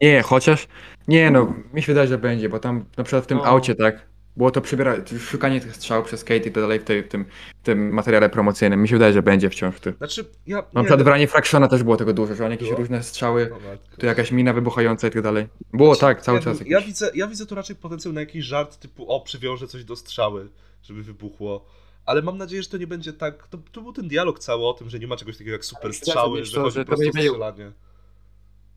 [0.00, 0.68] Nie, chociaż.
[1.08, 3.44] Nie, no, mi się wydaje, że będzie, bo tam na przykład w tym No.
[3.44, 4.08] aucie, tak.
[4.36, 4.96] Było to przybiera...
[5.20, 7.24] szukanie tych strzał przez Kate i tak dalej w, tej, w, tym,
[7.62, 8.82] w tym materiale promocyjnym.
[8.82, 9.94] Mi się wydaje, że będzie wciąż w tym.
[9.98, 10.62] Znaczy, ja.
[10.72, 12.80] Na przykład w ranie Fractiona też było tego dużo, że on jakieś Było?
[12.80, 13.50] różne strzały,
[13.98, 15.46] tu jakaś mina wybuchająca i tak dalej.
[15.72, 16.60] Było tak, cały ja, czas.
[16.60, 19.84] Ja jakieś- widzę, ja widzę tu raczej potencjał na jakiś żart typu o, przywiążę coś
[19.84, 20.48] do strzały,
[20.82, 21.64] żeby wybuchło.
[22.06, 23.48] Ale mam nadzieję, że to nie będzie tak.
[23.48, 25.92] To, to był ten dialog cały o tym, że nie ma czegoś takiego jak super
[25.94, 27.72] strzały, że co, chodzi że po to prostu o będzie- strzelanie.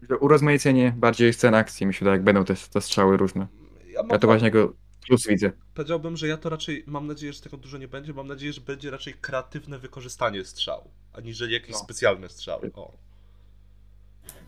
[0.09, 3.47] Że Urozmaicenie bardziej scen akcji, mi się wydaje, jak będą te, te strzały różne.
[3.87, 4.73] Ja, mam, Ja to właśnie go
[5.07, 5.51] plus widzę.
[5.73, 8.13] Powiedziałbym, że ja to raczej mam nadzieję, że tego dużo nie będzie.
[8.13, 11.77] Mam nadzieję, że będzie raczej kreatywne wykorzystanie strzału, aniżeli jakieś No.
[11.77, 12.71] specjalne strzały.
[12.75, 12.91] O.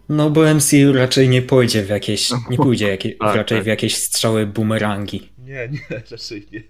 [0.09, 3.63] No bo MCU raczej nie pójdzie w jakieś, nie pójdzie jakie, Tak, raczej tak.
[3.63, 5.29] w jakieś strzały bumerangi.
[5.37, 5.79] Nie, nie,
[6.11, 6.63] raczej nie.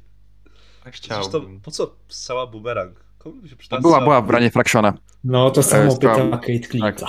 [0.83, 1.61] Tak Zresztą chciałbym.
[1.61, 3.03] po co strzała bumerang?
[3.23, 4.93] Komu by się była, była w branie Fractiona.
[5.23, 7.07] No to samo to- pytała Kate Clipta.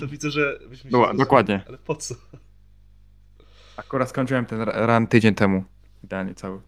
[0.00, 1.18] To widzę, że byśmy się Była, zrozumieli.
[1.24, 1.62] dokładnie.
[1.68, 2.14] Ale po co?
[3.76, 5.64] Akurat skończyłem ten run tydzień temu.
[6.04, 6.60] Idealnie cały.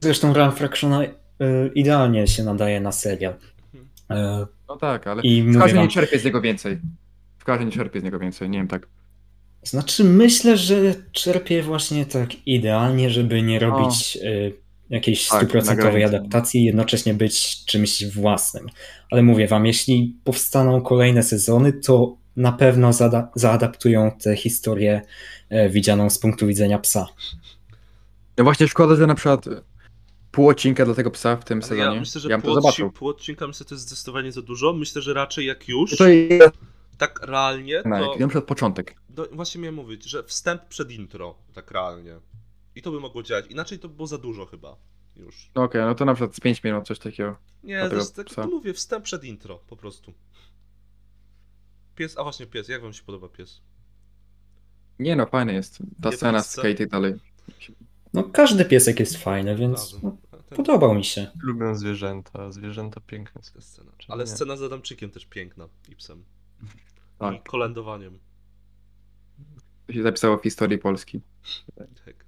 [0.00, 1.10] Zresztą Run Fractiona y,
[1.74, 3.34] idealnie się nadaje na serial.
[4.10, 6.78] E, No tak, ale I w każdym nie czerpię z niego więcej.
[7.38, 8.86] W każdym nie czerpię z niego więcej, nie wiem, tak.
[9.62, 10.76] Znaczy, myślę, że
[11.12, 14.54] czerpie właśnie tak idealnie, żeby nie robić y,
[14.90, 16.16] jakiejś Tak, stuprocentowej granicy.
[16.16, 18.66] adaptacji i jednocześnie być czymś własnym.
[19.10, 25.02] Ale mówię wam, jeśli powstaną kolejne sezony, to na pewno zada- zaadaptują tę historię
[25.48, 27.06] e, widzianą z punktu widzenia psa.
[28.36, 29.62] No właśnie szkoda, że na przykład y,
[30.30, 31.94] pół odcinka dla tego psa w tym Ale sezonie.
[31.94, 32.92] ja myślę, że bym pół, to odci- zobaczył.
[32.92, 34.72] pół odcinka myślę, że to jest zdecydowanie za dużo.
[34.72, 36.58] Myślę, że raczej jak już, To jest
[36.98, 38.94] tak realnie, na to na przykład początek.
[39.16, 42.14] no, właśnie miałem mówić, że wstęp przed intro, tak realnie.
[42.78, 43.46] I to by mogło działać.
[43.46, 44.76] Inaczej to by było za dużo chyba
[45.16, 45.50] już.
[45.54, 47.36] No okej, no to na przykład z 5 minut, coś takiego.
[47.62, 50.14] Nie, to jest tak, to mówię, wstęp przed intro, po prostu.
[51.94, 53.62] Pies, a właśnie pies, jak wam się podoba pies?
[54.98, 55.78] Nie no, fajny jest.
[56.02, 56.56] Ta Nie scena z?
[56.56, 57.14] Kate i dalej.
[58.12, 60.16] No, każdy piesek jest fajny, więc no,
[60.56, 61.30] podobał mi się.
[61.42, 63.92] Lubię zwierzęta, zwierzęta piękne ta scena.
[64.08, 64.30] Ale nie?
[64.30, 66.24] scena z Adamczykiem też piękna i psem.
[66.62, 66.66] I
[67.18, 68.18] Tak, kolędowaniem.
[69.86, 71.20] to się zapisało w historii Polski.
[72.04, 72.27] Tak.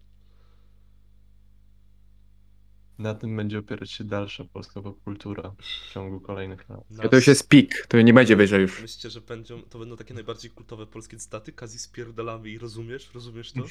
[3.01, 7.11] Na tym będzie opierać się dalsza polska popkultura w ciągu kolejnych lat.
[7.11, 8.83] To już jest pik, to nie będzie wyżej już.
[8.83, 11.53] Myślicie, że będą, to będą takie najbardziej kultowe polskie cytaty?
[11.53, 13.11] Kazi spierdalamy i rozumiesz?
[13.15, 13.65] Rozumiesz to?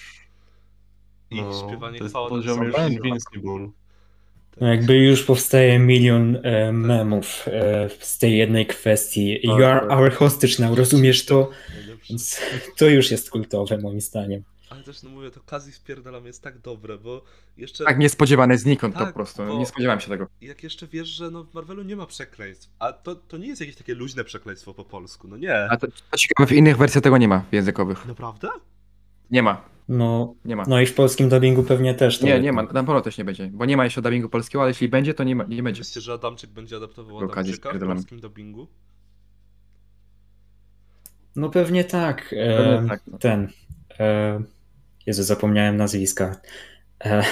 [1.31, 2.75] I śpiewanie to jest poziom już.
[2.89, 3.69] Invincible.
[4.51, 4.61] Tak.
[4.61, 9.39] No, jakby już powstaje milion e, memów e, z tej jednej kwestii.
[9.43, 9.91] You are tak.
[9.91, 11.49] our hostage now, rozumiesz to?
[12.09, 12.41] Więc
[12.77, 14.43] to już jest kultowe moim zdaniem.
[14.69, 17.23] Ale też, no mówię, to Kazi spierdalamy jest tak dobre, bo
[17.57, 17.83] jeszcze...
[17.85, 19.45] Tak niespodziewane znikąd to Tak, po prostu.
[19.45, 20.27] bo- Nie spodziewałem się tego.
[20.41, 23.61] Jak jeszcze wiesz, że no w Marvelu nie ma przekleństw, a to, to nie jest
[23.61, 25.55] jakieś takie luźne przekleństwo po polsku, no nie.
[25.71, 28.05] A to, to ciekawe, w innych wersjach tego nie ma, w językowych.
[28.05, 28.49] Naprawdę?
[29.31, 30.63] Nie ma, No, nie ma.
[30.67, 33.25] no i w polskim dubbingu pewnie też to Nie, nie ma, na pewno też nie
[33.25, 35.81] będzie, bo nie ma jeszcze dubbingu polskiego, ale jeśli będzie, to nie, ma, nie będzie.
[35.81, 38.67] Myślicie, że Adamczyk będzie adaptował Adamczyka w polskim dubbingu?
[41.35, 42.33] No pewnie tak.
[42.37, 43.17] E, Pewnie tak, no.
[43.17, 43.47] Ten.
[43.99, 44.41] E,
[45.09, 46.41] Jezu, zapomniałem nazwiska.
[47.05, 47.23] E,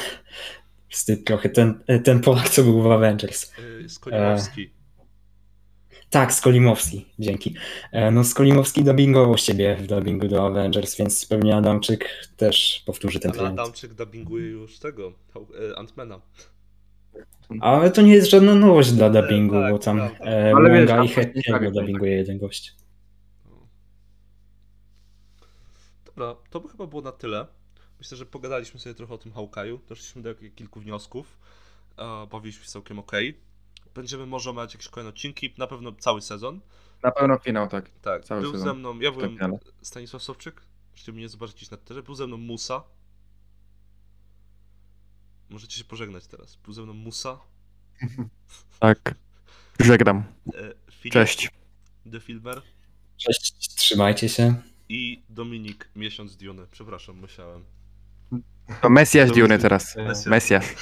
[0.90, 1.50] wstyd trochę.
[1.50, 3.52] Ten, e, ten Polak, co był w Avengers.
[3.82, 4.74] Yy, Skolimowski.
[6.10, 7.56] Tak, Skolimowski, dzięki.
[7.92, 13.32] E, No Skolimowski dubbingował siebie w dubbingu do Avengers, więc pewnie Adamczyk też powtórzy ten
[13.32, 13.60] trend.
[13.60, 15.14] Adamczyk dubbinguje już tego,
[15.72, 16.22] e, Antmana.
[17.62, 20.26] Ale to nie jest żadna nowość dla dubbingu, tak, bo tam prawda.
[20.26, 22.76] e, Ale wiesz, i tak, dubbinguje jeden gość.
[26.06, 27.48] Dobra, to by chyba było na tyle.
[28.00, 31.38] Myślę, że pogadaliśmy sobie trochę o tym Hawkeye'u, doszliśmy do kilku wniosków.
[31.98, 33.12] E, bawiliśmy się całkiem ok.
[33.96, 36.62] Będziemy może mieć jakieś kolejne odcinki, na pewno cały sezon.
[37.04, 37.90] Na pewno finał, tak.
[38.02, 38.68] Tak, Cały był sezon.
[38.68, 39.38] ze mną, ja byłem.
[39.82, 42.84] Stanisław Sowczyk, możecie mnie zobaczyć na terze, był ze mną Musa.
[45.50, 46.56] Możecie się pożegnać teraz.
[46.56, 47.40] Był ze mną Musa,
[48.80, 49.16] Tak.
[49.80, 50.18] Żegnam.
[50.54, 51.50] e, Filip, Cześć.
[52.12, 52.62] The Filmer
[53.18, 54.62] Cześć, trzymajcie się.
[54.90, 56.68] i Dominik, miesiąc Duny.
[56.72, 57.64] Przepraszam, musiałem.
[58.82, 59.96] To Mesjasz teraz.
[59.96, 60.26] Mesjasz.
[60.26, 60.76] Mesjasz.